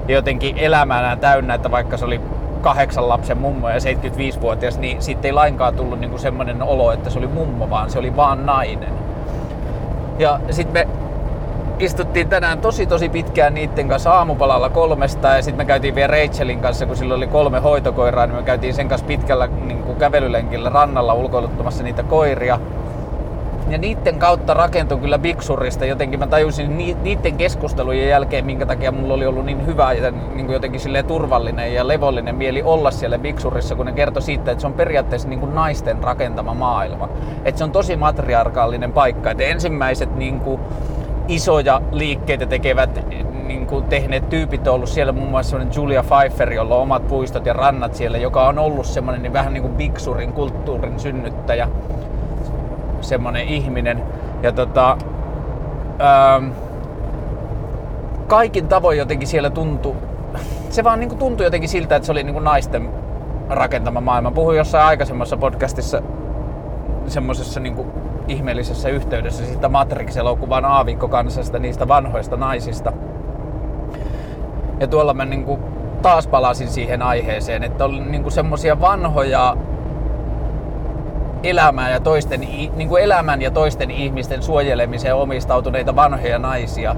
ja 0.08 0.14
jotenkin 0.14 0.58
elämänä 0.58 1.16
täynnä, 1.16 1.54
että 1.54 1.70
vaikka 1.70 1.96
se 1.96 2.04
oli 2.04 2.20
kahdeksan 2.62 3.08
lapsen 3.08 3.38
mummo 3.38 3.68
ja 3.68 3.78
75-vuotias, 3.78 4.78
niin 4.78 5.02
siitä 5.02 5.28
ei 5.28 5.32
lainkaan 5.32 5.74
tullut 5.74 6.00
niinku 6.00 6.18
semmoinen 6.18 6.62
olo, 6.62 6.92
että 6.92 7.10
se 7.10 7.18
oli 7.18 7.26
mummo, 7.26 7.70
vaan 7.70 7.90
se 7.90 7.98
oli 7.98 8.16
vaan 8.16 8.46
nainen. 8.46 8.92
Ja 10.18 10.40
sitten 10.50 10.72
me 10.72 11.03
istuttiin 11.78 12.28
tänään 12.28 12.58
tosi 12.58 12.86
tosi 12.86 13.08
pitkään 13.08 13.54
niiden 13.54 13.88
kanssa 13.88 14.12
aamupalalla 14.12 14.68
kolmesta 14.68 15.28
ja 15.28 15.42
sitten 15.42 15.56
me 15.56 15.64
käytiin 15.64 15.94
vielä 15.94 16.06
Rachelin 16.06 16.60
kanssa, 16.60 16.86
kun 16.86 16.96
sillä 16.96 17.14
oli 17.14 17.26
kolme 17.26 17.60
hoitokoiraa, 17.60 18.26
niin 18.26 18.36
me 18.36 18.42
käytiin 18.42 18.74
sen 18.74 18.88
kanssa 18.88 19.06
pitkällä 19.06 19.46
niin 19.46 19.82
kuin 19.82 19.98
kävelylenkillä 19.98 20.70
rannalla 20.70 21.14
ulkoiluttamassa 21.14 21.82
niitä 21.82 22.02
koiria. 22.02 22.58
Ja 23.68 23.78
niiden 23.78 24.18
kautta 24.18 24.54
rakentui 24.54 24.98
kyllä 24.98 25.18
Biksurista. 25.18 25.84
Jotenkin 25.84 26.20
mä 26.20 26.26
tajusin 26.26 26.78
niiden 27.02 27.36
keskustelujen 27.36 28.08
jälkeen, 28.08 28.46
minkä 28.46 28.66
takia 28.66 28.92
mulla 28.92 29.14
oli 29.14 29.26
ollut 29.26 29.44
niin 29.44 29.66
hyvä 29.66 29.92
ja 29.92 30.10
niin 30.10 30.46
kuin 30.46 30.52
jotenkin 30.52 30.80
turvallinen 31.06 31.74
ja 31.74 31.88
levollinen 31.88 32.34
mieli 32.34 32.62
olla 32.62 32.90
siellä 32.90 33.18
Biksurissa, 33.18 33.74
kun 33.74 33.86
ne 33.86 33.92
kertoi 33.92 34.22
siitä, 34.22 34.50
että 34.50 34.60
se 34.60 34.66
on 34.66 34.72
periaatteessa 34.72 35.28
niin 35.28 35.40
kuin 35.40 35.54
naisten 35.54 36.04
rakentama 36.04 36.54
maailma. 36.54 37.08
Että 37.44 37.58
se 37.58 37.64
on 37.64 37.72
tosi 37.72 37.96
matriarkaalinen 37.96 38.92
paikka. 38.92 39.30
Että 39.30 39.44
ensimmäiset 39.44 40.16
niin 40.16 40.40
kuin, 40.40 40.60
isoja 41.28 41.82
liikkeitä 41.92 42.46
tekevät 42.46 43.00
niin 43.46 43.66
kuin 43.66 43.84
tehneet 43.84 44.28
tyypit 44.28 44.68
on 44.68 44.74
ollut 44.74 44.88
siellä 44.88 45.12
muun 45.12 45.30
muassa 45.30 45.56
Julia 45.76 46.02
Pfeiffer, 46.02 46.52
jolla 46.52 46.74
on 46.74 46.82
omat 46.82 47.08
puistot 47.08 47.46
ja 47.46 47.52
rannat 47.52 47.94
siellä, 47.94 48.18
joka 48.18 48.48
on 48.48 48.58
ollut 48.58 48.86
semmoinen 48.86 49.22
niin 49.22 49.32
vähän 49.32 49.52
niin 49.52 49.62
kuin 49.62 49.74
Bigsurin 49.74 50.32
kulttuurin 50.32 51.00
synnyttäjä, 51.00 51.68
semmoinen 53.00 53.48
ihminen. 53.48 54.02
Ja 54.42 54.52
tota, 54.52 54.96
ähm, 56.00 56.50
kaikin 58.26 58.68
tavoin 58.68 58.98
jotenkin 58.98 59.28
siellä 59.28 59.50
tuntui, 59.50 59.94
se 60.70 60.84
vaan 60.84 61.00
niin 61.00 61.08
kuin 61.08 61.18
tuntui 61.18 61.46
jotenkin 61.46 61.68
siltä, 61.68 61.96
että 61.96 62.06
se 62.06 62.12
oli 62.12 62.22
niin 62.22 62.34
kuin 62.34 62.44
naisten 62.44 62.90
rakentama 63.50 64.00
maailma. 64.00 64.30
Puhuin 64.30 64.58
jossain 64.58 64.86
aikaisemmassa 64.86 65.36
podcastissa 65.36 66.02
semmoisessa 67.06 67.60
niin 67.60 67.74
kuin 67.74 67.88
ihmeellisessä 68.28 68.88
yhteydessä 68.88 69.44
siitä 69.44 69.68
Matrix-elokuvan 69.68 70.64
aavikkokansasta, 70.64 71.58
niistä 71.58 71.88
vanhoista 71.88 72.36
naisista. 72.36 72.92
Ja 74.80 74.86
tuolla 74.86 75.14
mä 75.14 75.24
niin 75.24 75.44
kuin 75.44 75.60
taas 76.02 76.26
palasin 76.26 76.68
siihen 76.68 77.02
aiheeseen, 77.02 77.62
että 77.62 77.84
oli 77.84 78.00
niin 78.00 78.22
kuin 78.22 78.32
semmosia 78.32 78.80
vanhoja 78.80 79.56
elämää 81.42 81.90
ja 81.90 82.00
toisten, 82.00 82.40
niin 82.76 82.88
kuin 82.88 83.02
elämän 83.02 83.42
ja 83.42 83.50
toisten 83.50 83.90
ihmisten 83.90 84.42
suojelemiseen 84.42 85.14
omistautuneita 85.14 85.96
vanhoja 85.96 86.38
naisia, 86.38 86.96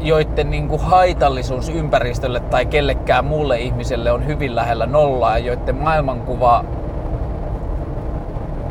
joiden 0.00 0.50
niin 0.50 0.68
kuin 0.68 0.80
haitallisuus 0.80 1.68
ympäristölle 1.68 2.40
tai 2.40 2.66
kellekään 2.66 3.24
muulle 3.24 3.60
ihmiselle 3.60 4.12
on 4.12 4.26
hyvin 4.26 4.56
lähellä 4.56 4.86
nollaa 4.86 5.38
joiden 5.38 5.76
maailmankuva 5.76 6.64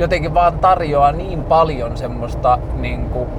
jotenkin 0.02 0.34
vaan 0.34 0.60
tarjoaa 0.60 1.12
niin 1.12 1.44
paljon 1.44 1.98
semmoista 1.98 2.60
niin 2.76 3.10
kuin, 3.10 3.30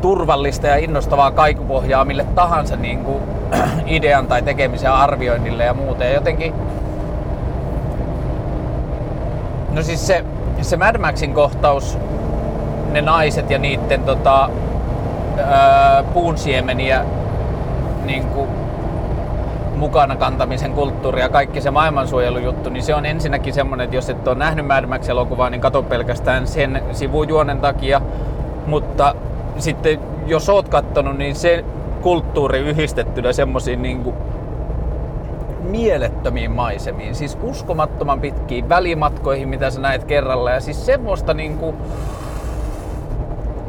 turvallista 0.00 0.66
ja 0.66 0.76
innostavaa 0.76 1.30
kaikupohjaa 1.30 2.04
mille 2.04 2.26
tahansa 2.34 2.76
niin 2.76 3.04
kuin, 3.04 3.22
idean 3.86 4.26
tai 4.26 4.42
tekemisen 4.42 4.92
arvioinnille 4.92 5.64
ja 5.64 5.74
muuten. 5.74 6.08
Ja 6.08 6.14
jotenkin, 6.14 6.54
no 9.70 9.82
siis 9.82 10.06
se, 10.06 10.24
se 10.62 10.76
Mad 10.76 10.98
Maxin 10.98 11.34
kohtaus, 11.34 11.98
ne 12.90 13.00
naiset 13.00 13.50
ja 13.50 13.58
niiden 13.58 14.02
tota, 14.02 14.50
ää, 15.44 16.02
puunsiemeniä 16.14 17.04
niin 18.04 18.24
kuin, 18.24 18.48
mukana 19.82 20.16
kantamisen 20.16 20.72
kulttuuri 20.72 21.20
ja 21.20 21.28
kaikki 21.28 21.60
se 21.60 21.70
maailmansuojelujuttu, 21.70 22.70
niin 22.70 22.82
se 22.82 22.94
on 22.94 23.06
ensinnäkin 23.06 23.54
semmoinen, 23.54 23.84
että 23.84 23.96
jos 23.96 24.10
et 24.10 24.28
ole 24.28 24.38
nähnyt 24.38 24.66
Mad 24.66 24.86
Max-elokuvaa, 24.86 25.50
niin 25.50 25.60
kato 25.60 25.82
pelkästään 25.82 26.46
sen 26.46 26.82
sivujuonen 26.92 27.60
takia. 27.60 28.00
Mutta 28.66 29.14
sitten 29.58 30.00
jos 30.26 30.48
oot 30.48 30.68
kattonut, 30.68 31.18
niin 31.18 31.34
se 31.34 31.64
kulttuuri 32.02 32.58
yhdistettynä 32.58 33.32
semmoisiin 33.32 33.82
niin 33.82 34.14
mielettömiin 35.60 36.50
maisemiin, 36.50 37.14
siis 37.14 37.38
uskomattoman 37.42 38.20
pitkiin 38.20 38.68
välimatkoihin, 38.68 39.48
mitä 39.48 39.70
sä 39.70 39.80
näet 39.80 40.04
kerralla, 40.04 40.50
ja 40.50 40.60
siis 40.60 40.86
semmoista 40.86 41.34
niin 41.34 41.58
kuin 41.58 41.76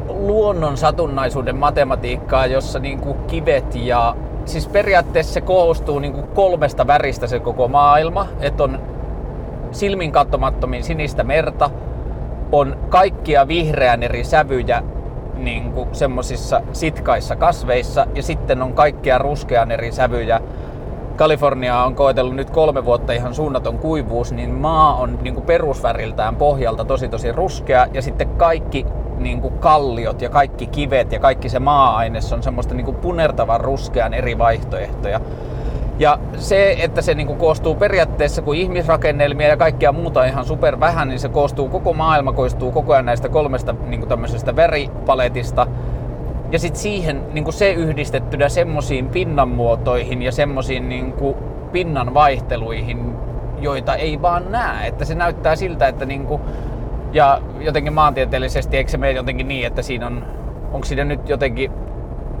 luonnon 0.08 0.76
satunnaisuuden 0.76 1.56
matematiikkaa, 1.56 2.46
jossa 2.46 2.78
niin 2.78 3.00
kuin 3.00 3.18
kivet 3.26 3.74
ja 3.74 4.16
siis 4.44 4.68
periaatteessa 4.68 5.32
se 5.32 5.40
koostuu 5.40 5.98
niin 5.98 6.12
kuin 6.12 6.26
kolmesta 6.26 6.86
väristä 6.86 7.26
se 7.26 7.40
koko 7.40 7.68
maailma, 7.68 8.26
että 8.40 8.62
on 8.62 8.78
silmin 9.72 10.12
katsomattomin 10.12 10.84
sinistä 10.84 11.24
merta, 11.24 11.70
on 12.52 12.76
kaikkia 12.88 13.48
vihreän 13.48 14.02
eri 14.02 14.24
sävyjä 14.24 14.82
niin 15.36 15.72
kuin 15.72 15.88
semmosissa 15.92 16.60
sitkaissa 16.72 17.36
kasveissa 17.36 18.06
ja 18.14 18.22
sitten 18.22 18.62
on 18.62 18.72
kaikkia 18.72 19.18
ruskean 19.18 19.70
eri 19.70 19.92
sävyjä. 19.92 20.40
Kalifornia 21.16 21.84
on 21.84 21.94
koetellut 21.94 22.36
nyt 22.36 22.50
kolme 22.50 22.84
vuotta 22.84 23.12
ihan 23.12 23.34
suunnaton 23.34 23.78
kuivuus, 23.78 24.32
niin 24.32 24.50
maa 24.50 24.94
on 24.94 25.18
niin 25.22 25.34
kuin 25.34 25.46
perusväriltään 25.46 26.36
pohjalta 26.36 26.84
tosi 26.84 27.08
tosi 27.08 27.32
ruskea 27.32 27.86
ja 27.92 28.02
sitten 28.02 28.28
kaikki 28.28 28.86
niin 29.18 29.40
kuin 29.40 29.58
kalliot 29.58 30.22
ja 30.22 30.30
kaikki 30.30 30.66
kivet 30.66 31.12
ja 31.12 31.20
kaikki 31.20 31.48
se 31.48 31.58
maa-aines 31.58 32.32
on 32.32 32.42
semmoista 32.42 32.74
niin 32.74 32.84
kuin 32.84 32.96
punertavan 32.96 33.60
ruskean 33.60 34.14
eri 34.14 34.38
vaihtoehtoja. 34.38 35.20
Ja 35.98 36.18
se, 36.36 36.76
että 36.78 37.02
se 37.02 37.14
niin 37.14 37.26
kuin 37.26 37.38
koostuu 37.38 37.74
periaatteessa 37.74 38.42
kuin 38.42 38.58
ihmisrakennelmia 38.58 39.48
ja 39.48 39.56
kaikkia 39.56 39.92
muuta 39.92 40.24
ihan 40.24 40.44
super 40.44 40.80
vähän, 40.80 41.08
niin 41.08 41.18
se 41.18 41.28
koostuu, 41.28 41.68
koko 41.68 41.92
maailma 41.92 42.32
koostuu 42.32 42.72
koko 42.72 42.92
ajan 42.92 43.06
näistä 43.06 43.28
kolmesta 43.28 43.74
niin 43.86 44.00
kuin 44.00 44.08
tämmöisestä 44.08 44.56
veripaletista. 44.56 45.66
Ja 46.52 46.58
sitten 46.58 46.80
siihen 46.80 47.22
niin 47.32 47.44
kuin 47.44 47.54
se 47.54 47.72
yhdistettynä 47.72 48.48
semmoisiin 48.48 49.08
pinnanmuotoihin 49.08 50.22
ja 50.22 50.32
semmoisiin 50.32 50.88
niin 50.88 51.12
kuin 51.12 51.36
pinnan 51.72 52.14
vaihteluihin, 52.14 53.14
joita 53.60 53.94
ei 53.94 54.22
vaan 54.22 54.52
näe. 54.52 54.86
Että 54.86 55.04
se 55.04 55.14
näyttää 55.14 55.56
siltä, 55.56 55.88
että 55.88 56.04
niin 56.06 56.26
kuin 56.26 56.42
ja 57.14 57.40
jotenkin 57.60 57.92
maantieteellisesti, 57.92 58.76
eikö 58.76 58.90
se 58.90 58.98
mene 58.98 59.12
jotenkin 59.12 59.48
niin, 59.48 59.66
että 59.66 59.82
siinä 59.82 60.06
on, 60.06 60.24
onko 60.72 60.84
siinä 60.84 61.04
nyt 61.04 61.28
jotenkin 61.28 61.70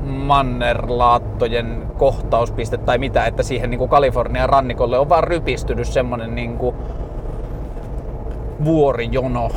mannerlaattojen 0.02 1.82
kohtauspiste 1.98 2.76
tai 2.76 2.98
mitä, 2.98 3.26
että 3.26 3.42
siihen 3.42 3.70
niin 3.70 3.78
kuin 3.78 3.90
Kalifornian 3.90 4.48
rannikolle 4.48 4.98
on 4.98 5.08
vaan 5.08 5.24
rypistynyt 5.24 5.88
semmonen 5.88 6.34
niin 6.34 6.58
kuin 6.58 6.76
vuorijono 8.64 9.50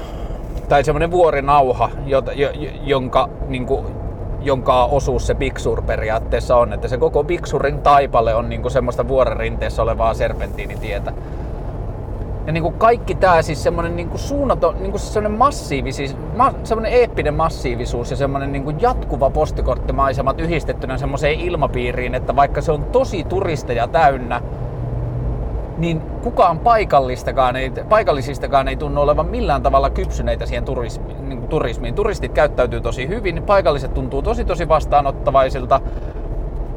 tai 0.70 0.84
semmoinen 0.84 1.12
vuorinauha, 1.12 1.90
jota, 2.06 2.32
jonka, 2.84 3.30
niin 3.48 3.66
kuin, 3.66 3.86
jonka 4.42 4.86
osuus 4.86 5.28
se 5.28 5.36
Big 5.36 5.58
periaatteessa 5.86 6.58
on, 6.58 6.74
että 6.74 6.88
se 6.88 6.98
koko 6.98 7.24
Big 7.24 7.42
taipale 7.84 8.36
on 8.36 8.50
niin 8.50 8.62
kuin 8.62 8.72
semmoista 8.72 9.08
vuoren 9.08 9.38
rinteessä 9.38 9.82
olevaa 9.82 10.14
serpentiinitietä. 10.14 11.14
Ja 12.48 12.54
niin 12.54 12.64
kuin 12.64 12.74
kaikki 12.74 13.16
tämä 13.16 13.42
siis 13.42 13.64
semmoinen 13.64 13.96
niin 13.96 14.10
kuin 14.10 14.20
suunnaton, 14.20 14.76
niin 14.80 14.92
kuin 14.92 15.02
semmoinen 15.02 15.40
massiivisis, 15.40 16.16
ma, 16.38 16.54
semmoinen 16.64 16.94
eeppinen 16.94 17.34
massiivisuus 17.34 18.12
ja 18.12 18.18
semmoinen 18.18 18.52
niin 18.52 18.64
kuin 18.64 18.82
jatkuva 18.82 19.30
postikorttimaisemat 19.30 20.40
yhdistettynä 20.40 20.98
semmoiseen 20.98 21.40
ilmapiiriin, 21.40 22.16
että 22.16 22.36
vaikka 22.36 22.62
se 22.62 22.72
on 22.72 22.84
tosi 22.84 23.24
turisteja 23.24 23.88
täynnä, 23.88 24.42
niin 25.78 26.02
kukaan 26.02 26.60
paikallistakaan 26.60 27.56
ei, 27.56 27.72
paikallisistakaan 27.90 28.68
ei 28.68 28.76
tunnu 28.76 29.02
olevan 29.02 29.26
millään 29.26 29.64
tavalla 29.64 29.90
kypsyneitä 29.90 30.46
siihen 30.46 30.66
turismiin, 30.66 31.30
niin 31.30 31.40
kuin 31.40 31.50
turismiin. 31.50 31.96
Turistit 31.96 32.32
käyttäytyy 32.32 32.82
tosi 32.82 33.08
hyvin, 33.08 33.44
paikalliset 33.44 33.94
tuntuu 33.94 34.22
tosi 34.22 34.46
tosi 34.46 34.68
vastaanottavaisilta 34.68 35.82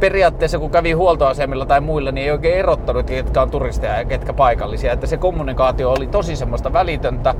periaatteessa 0.01 0.59
kun 0.59 0.71
kävi 0.71 0.93
huoltoasemilla 0.93 1.67
tai 1.67 1.81
muilla, 1.81 2.13
niin 2.13 2.25
ei 2.25 2.31
oikein 2.31 2.59
erottanut, 2.59 3.07
ketkä 3.07 3.43
on 3.43 3.51
turisteja 3.51 3.99
ja 3.99 4.05
ketkä 4.05 4.33
paikallisia. 4.33 4.93
Että 4.93 5.07
se 5.07 5.17
kommunikaatio 5.17 5.91
oli 5.91 6.07
tosi 6.07 6.37
semmoista 6.37 6.73
välitöntä. 6.73 7.35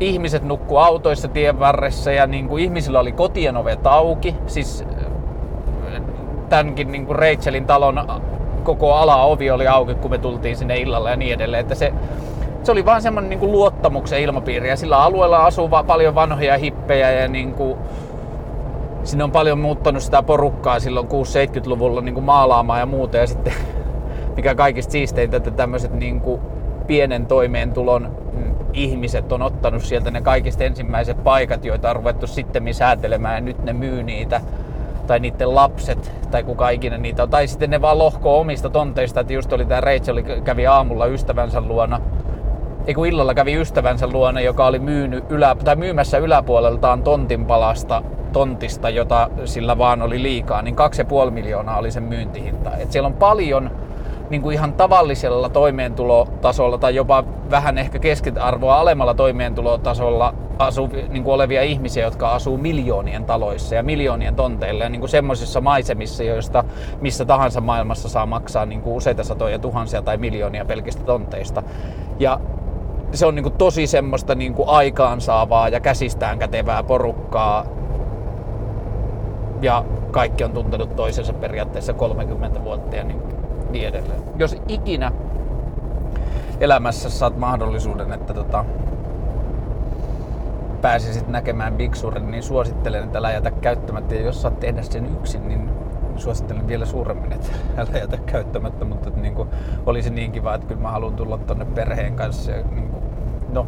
Ihmiset 0.00 0.42
nukku 0.42 0.76
autoissa 0.76 1.28
tien 1.28 1.58
varressa 1.58 2.12
ja 2.12 2.26
niin 2.26 2.48
kuin 2.48 2.64
ihmisillä 2.64 3.00
oli 3.00 3.12
kotien 3.12 3.56
ovet 3.56 3.86
auki. 3.86 4.36
Siis 4.46 4.84
äh, 5.86 6.02
tämänkin 6.48 6.92
niin 6.92 7.06
kuin 7.06 7.18
Rachelin 7.18 7.66
talon 7.66 8.22
koko 8.62 8.94
ala-ovi 8.94 9.50
oli 9.50 9.66
auki, 9.66 9.94
kun 9.94 10.10
me 10.10 10.18
tultiin 10.18 10.56
sinne 10.56 10.78
illalla 10.78 11.10
ja 11.10 11.16
niin 11.16 11.34
edelleen. 11.34 11.60
Että 11.60 11.74
se, 11.74 11.92
se 12.62 12.72
oli 12.72 12.84
vaan 12.84 13.02
semmoinen 13.02 13.30
niin 13.30 13.40
kuin 13.40 13.52
luottamuksen 13.52 14.20
ilmapiiri 14.20 14.68
ja 14.68 14.76
sillä 14.76 15.02
alueella 15.02 15.44
asuu 15.44 15.70
paljon 15.86 16.14
vanhoja 16.14 16.58
hippejä 16.58 17.10
ja 17.10 17.28
niin 17.28 17.54
kuin 17.54 17.78
sinne 19.04 19.24
on 19.24 19.32
paljon 19.32 19.58
muuttanut 19.58 20.02
sitä 20.02 20.22
porukkaa 20.22 20.80
silloin 20.80 21.06
6-70-luvulla 21.06 22.00
niin 22.00 22.14
kuin 22.14 22.24
maalaamaan 22.24 22.80
ja 22.80 22.86
muuta. 22.86 23.16
Ja 23.16 23.26
sitten 23.26 23.52
mikä 24.36 24.54
kaikista 24.54 24.92
siisteintä, 24.92 25.36
että 25.36 25.50
tämmöiset 25.50 25.92
niin 25.92 26.20
kuin 26.20 26.40
pienen 26.86 27.26
toimeentulon 27.26 28.16
ihmiset 28.72 29.32
on 29.32 29.42
ottanut 29.42 29.82
sieltä 29.82 30.10
ne 30.10 30.20
kaikista 30.20 30.64
ensimmäiset 30.64 31.24
paikat, 31.24 31.64
joita 31.64 31.90
on 31.90 31.96
ruvettu 31.96 32.26
sitten 32.26 32.74
säätelemään 32.74 33.34
ja 33.34 33.40
nyt 33.40 33.64
ne 33.64 33.72
myy 33.72 34.02
niitä 34.02 34.40
tai 35.06 35.20
niiden 35.20 35.54
lapset 35.54 36.12
tai 36.30 36.42
kuka 36.42 36.70
ikinä 36.70 36.98
niitä 36.98 37.22
on. 37.22 37.30
Tai 37.30 37.48
sitten 37.48 37.70
ne 37.70 37.80
vaan 37.80 37.98
lohkoo 37.98 38.40
omista 38.40 38.70
tonteista, 38.70 39.20
että 39.20 39.32
just 39.32 39.52
oli 39.52 39.64
tämä 39.64 39.80
Rachel 39.80 40.22
kävi 40.44 40.66
aamulla 40.66 41.06
ystävänsä 41.06 41.60
luona 41.60 42.00
ei 42.86 42.94
kun 42.94 43.06
illalla 43.06 43.34
kävi 43.34 43.54
ystävänsä 43.54 44.06
luona, 44.06 44.40
joka 44.40 44.66
oli 44.66 44.78
myynyt 44.78 45.24
ylä, 45.30 45.56
tai 45.64 45.76
myymässä 45.76 46.18
yläpuoleltaan 46.18 47.02
tontinpalasta 47.02 48.02
tontista, 48.32 48.90
jota 48.90 49.30
sillä 49.44 49.78
vaan 49.78 50.02
oli 50.02 50.22
liikaa, 50.22 50.62
niin 50.62 50.76
2,5 51.26 51.30
miljoonaa 51.30 51.78
oli 51.78 51.90
sen 51.90 52.02
myyntihinta. 52.02 52.76
Et 52.76 52.92
siellä 52.92 53.06
on 53.06 53.14
paljon 53.14 53.70
niin 54.30 54.42
kuin 54.42 54.54
ihan 54.54 54.72
tavallisella 54.72 55.48
toimeentulotasolla 55.48 56.78
tai 56.78 56.94
jopa 56.94 57.24
vähän 57.50 57.78
ehkä 57.78 57.98
keskiarvoa 57.98 58.80
alemmalla 58.80 59.14
toimeentulotasolla 59.14 60.34
asuu, 60.58 60.88
niin 61.08 61.24
kuin 61.24 61.34
olevia 61.34 61.62
ihmisiä, 61.62 62.04
jotka 62.04 62.32
asuu 62.32 62.58
miljoonien 62.58 63.24
taloissa 63.24 63.74
ja 63.74 63.82
miljoonien 63.82 64.34
tonteilla 64.34 64.84
ja 64.84 64.90
niin 64.90 65.00
kuin 65.00 65.10
semmoisissa 65.10 65.60
maisemissa, 65.60 66.22
joista 66.22 66.64
missä 67.00 67.24
tahansa 67.24 67.60
maailmassa 67.60 68.08
saa 68.08 68.26
maksaa 68.26 68.66
niin 68.66 68.82
kuin 68.82 68.96
useita 68.96 69.24
satoja 69.24 69.58
tuhansia 69.58 70.02
tai 70.02 70.16
miljoonia 70.16 70.64
pelkistä 70.64 71.02
tonteista. 71.02 71.62
Ja 72.18 72.40
se 73.12 73.26
on 73.26 73.34
niin 73.34 73.42
kuin 73.42 73.58
tosi 73.58 73.86
semmoista 73.86 74.34
niin 74.34 74.54
kuin 74.54 74.68
aikaansaavaa 74.68 75.68
ja 75.68 75.80
käsistään 75.80 76.38
kätevää 76.38 76.82
porukkaa, 76.82 77.64
ja 79.62 79.84
kaikki 80.10 80.44
on 80.44 80.52
tuntenut 80.52 80.96
toisensa 80.96 81.32
periaatteessa 81.32 81.92
30 81.92 82.64
vuotta 82.64 82.96
ja 82.96 83.04
niin, 83.04 83.22
niin 83.70 83.88
edelleen. 83.88 84.22
Jos 84.36 84.56
ikinä 84.68 85.12
elämässä 86.60 87.10
saat 87.10 87.38
mahdollisuuden, 87.38 88.12
että 88.12 88.34
tota, 88.34 88.64
pääsisit 90.82 91.28
näkemään 91.28 91.76
Big 91.76 91.94
Surin, 91.94 92.30
niin 92.30 92.42
suosittelen, 92.42 93.04
että 93.04 93.18
älä 93.18 93.32
jätä 93.32 93.50
käyttämättä. 93.50 94.14
Ja 94.14 94.20
jos 94.20 94.42
saat 94.42 94.60
tehdä 94.60 94.82
sen 94.82 95.06
yksin, 95.06 95.48
niin 95.48 95.70
suosittelen 96.16 96.68
vielä 96.68 96.86
suuremmin, 96.86 97.32
että 97.32 97.48
älä 97.78 97.98
jätä 97.98 98.16
käyttämättä. 98.16 98.84
Mutta 98.84 99.08
että 99.08 99.20
niin 99.20 99.34
kuin, 99.34 99.48
olisi 99.86 100.10
niin 100.10 100.32
kiva, 100.32 100.54
että 100.54 100.66
kyllä 100.66 100.80
mä 100.80 100.90
haluan 100.90 101.16
tulla 101.16 101.38
tonne 101.38 101.64
perheen 101.64 102.16
kanssa. 102.16 102.50
Ja 102.50 102.64
niin 102.70 102.88
kuin, 102.88 103.02
no, 103.52 103.66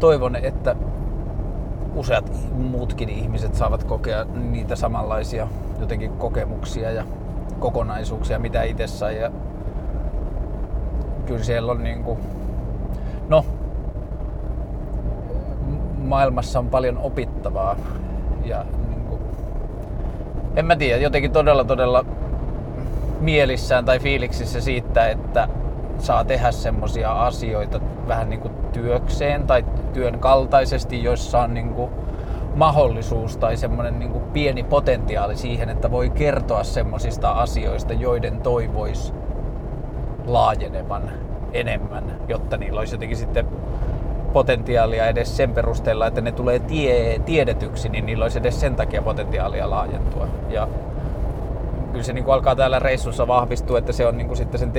toivon, 0.00 0.36
että 0.36 0.76
useat 1.94 2.32
muutkin 2.52 3.08
ihmiset 3.08 3.54
saavat 3.54 3.84
kokea 3.84 4.24
niitä 4.24 4.76
samanlaisia 4.76 5.48
jotenkin 5.80 6.10
kokemuksia 6.12 6.90
ja 6.90 7.04
kokonaisuuksia, 7.58 8.38
mitä 8.38 8.62
itse 8.62 8.86
sai. 8.86 9.20
Ja 9.20 9.30
kyllä 11.26 11.44
siellä 11.44 11.72
on 11.72 11.82
niin 11.82 12.04
kuin, 12.04 12.18
no, 13.28 13.44
maailmassa 15.98 16.58
on 16.58 16.68
paljon 16.68 16.98
opittavaa 16.98 17.76
ja 18.44 18.64
niin 18.88 19.04
kuin, 19.04 19.20
en 20.56 20.66
mä 20.66 20.76
tiedä, 20.76 21.02
jotenkin 21.02 21.32
todella 21.32 21.64
todella 21.64 22.04
mielissään 23.20 23.84
tai 23.84 23.98
fiiliksissä 23.98 24.60
siitä, 24.60 25.08
että 25.08 25.48
saa 25.98 26.24
tehdä 26.24 26.52
semmosia 26.52 27.12
asioita 27.12 27.80
vähän 28.08 28.30
niin 28.30 28.40
kuin 28.40 28.61
työkseen 28.72 29.46
tai 29.46 29.64
työn 29.92 30.18
kaltaisesti, 30.18 31.02
joissa 31.02 31.40
on 31.40 31.54
niin 31.54 31.74
kuin 31.74 31.90
mahdollisuus 32.54 33.36
tai 33.36 33.56
semmoinen 33.56 33.98
niin 33.98 34.10
kuin 34.10 34.24
pieni 34.24 34.62
potentiaali 34.62 35.36
siihen, 35.36 35.68
että 35.68 35.90
voi 35.90 36.10
kertoa 36.10 36.64
semmoisista 36.64 37.30
asioista, 37.30 37.92
joiden 37.92 38.40
toivois 38.40 39.14
laajenevan 40.26 41.10
enemmän, 41.52 42.04
jotta 42.28 42.56
niillä 42.56 42.78
olisi 42.78 42.94
jotenkin 42.94 43.16
sitten 43.16 43.46
potentiaalia 44.32 45.06
edes 45.06 45.36
sen 45.36 45.54
perusteella, 45.54 46.06
että 46.06 46.20
ne 46.20 46.32
tulee 46.32 46.58
tie, 46.58 47.18
tiedetyksi, 47.18 47.88
niin 47.88 48.06
niillä 48.06 48.24
olisi 48.24 48.38
edes 48.38 48.60
sen 48.60 48.76
takia 48.76 49.02
potentiaalia 49.02 49.70
laajentua. 49.70 50.26
Ja 50.48 50.68
kyllä 51.90 52.04
se 52.04 52.12
niin 52.12 52.24
kuin 52.24 52.34
alkaa 52.34 52.56
täällä 52.56 52.78
reissussa 52.78 53.26
vahvistua, 53.26 53.78
että 53.78 53.92
se 53.92 54.06
on 54.06 54.16
niin 54.16 54.26
kuin 54.26 54.36
sitten 54.36 54.60
sen 54.60 54.72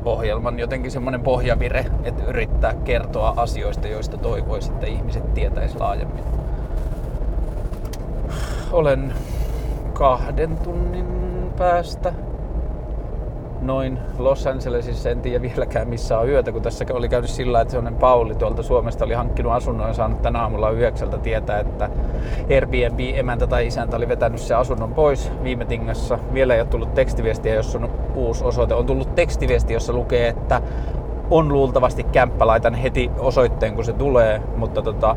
TV-ohjelman 0.00 0.58
jotenkin 0.58 0.90
semmoinen 0.90 1.20
pohjavire, 1.20 1.86
että 2.04 2.24
yrittää 2.24 2.74
kertoa 2.84 3.34
asioista, 3.36 3.88
joista 3.88 4.18
toivoisi, 4.18 4.72
että 4.72 4.86
ihmiset 4.86 5.34
tietäisi 5.34 5.78
laajemmin. 5.78 6.24
Olen 8.72 9.12
kahden 9.92 10.56
tunnin 10.56 11.06
päästä 11.58 12.12
noin 13.60 13.98
Los 14.18 14.46
Angelesissa, 14.46 15.10
en 15.10 15.20
tiedä 15.20 15.42
vieläkään 15.42 15.88
missä 15.88 16.18
on 16.18 16.28
yötä, 16.28 16.52
kun 16.52 16.62
tässä 16.62 16.84
oli 16.92 17.08
käynyt 17.08 17.30
sillä, 17.30 17.60
että 17.60 17.72
sellainen 17.72 18.00
Pauli 18.00 18.34
tuolta 18.34 18.62
Suomesta 18.62 19.04
oli 19.04 19.14
hankkinut 19.14 19.52
asunnon 19.52 19.88
ja 19.88 19.94
saanut 19.94 20.22
tänä 20.22 20.42
aamulla 20.42 20.70
yhdeksältä 20.70 21.18
tietää, 21.18 21.58
että 21.58 21.90
Airbnb-emäntä 22.50 23.46
tai 23.46 23.66
isäntä 23.66 23.96
oli 23.96 24.08
vetänyt 24.08 24.40
se 24.40 24.54
asunnon 24.54 24.94
pois 24.94 25.32
viime 25.42 25.64
tingassa. 25.64 26.18
Vielä 26.34 26.54
ei 26.54 26.60
ole 26.60 26.68
tullut 26.68 26.94
tekstiviestiä, 26.94 27.54
jos 27.54 27.76
on 27.76 27.90
uusi 28.14 28.44
osoite. 28.44 28.74
On 28.74 28.86
tullut 28.86 29.14
tekstiviesti, 29.14 29.72
jossa 29.72 29.92
lukee, 29.92 30.28
että 30.28 30.62
on 31.30 31.52
luultavasti 31.52 32.02
kämppä, 32.02 32.46
laitan 32.46 32.74
heti 32.74 33.10
osoitteen 33.18 33.74
kun 33.74 33.84
se 33.84 33.92
tulee, 33.92 34.42
mutta 34.56 34.82
tota, 34.82 35.16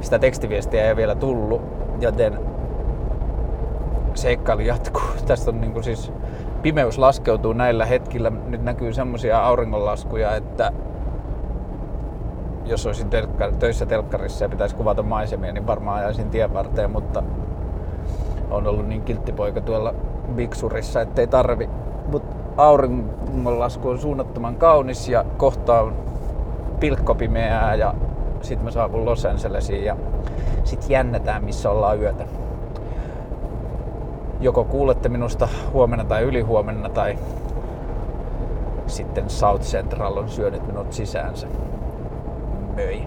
sitä 0.00 0.18
tekstiviestiä 0.18 0.88
ei 0.88 0.96
vielä 0.96 1.14
tullut, 1.14 1.62
joten 2.00 2.38
seikkailu 4.14 4.60
jatkuu. 4.60 5.02
Tästä 5.26 5.50
on 5.50 5.60
niin 5.60 5.72
kuin 5.72 5.84
siis 5.84 6.12
pimeys 6.64 6.98
laskeutuu 6.98 7.52
näillä 7.52 7.86
hetkillä. 7.86 8.30
Nyt 8.30 8.62
näkyy 8.62 8.92
semmoisia 8.92 9.46
auringonlaskuja, 9.46 10.36
että 10.36 10.72
jos 12.64 12.86
olisin 12.86 13.10
telkkar, 13.10 13.52
töissä 13.52 13.86
telkkarissa 13.86 14.44
ja 14.44 14.48
pitäisi 14.48 14.76
kuvata 14.76 15.02
maisemia, 15.02 15.52
niin 15.52 15.66
varmaan 15.66 15.98
ajaisin 15.98 16.30
tien 16.30 16.54
varteen, 16.54 16.90
mutta 16.90 17.22
on 18.50 18.66
ollut 18.66 18.88
niin 18.88 19.02
kilttipoika 19.02 19.60
tuolla 19.60 19.94
Biksurissa, 20.34 21.00
ettei 21.00 21.26
tarvi. 21.26 21.68
Mutta 22.12 22.36
auringonlasku 22.56 23.88
on 23.88 23.98
suunnattoman 23.98 24.56
kaunis 24.56 25.08
ja 25.08 25.24
kohta 25.36 25.80
on 25.80 25.94
pilkkopimeää 26.80 27.74
ja 27.74 27.94
sitten 28.40 28.64
mä 28.64 28.70
saavun 28.70 29.04
Los 29.04 29.26
Angelesiin 29.26 29.84
ja 29.84 29.96
sitten 30.64 30.90
jännätään 30.90 31.44
missä 31.44 31.70
ollaan 31.70 32.00
yötä 32.00 32.24
joko 34.44 34.64
kuulette 34.64 35.08
minusta 35.08 35.48
huomenna 35.72 36.04
tai 36.04 36.22
ylihuomenna 36.22 36.88
tai 36.88 37.18
sitten 38.86 39.30
South 39.30 39.64
Central 39.64 40.16
on 40.16 40.28
syönyt 40.28 40.66
minut 40.66 40.92
sisäänsä. 40.92 41.46
Möi. 42.76 43.02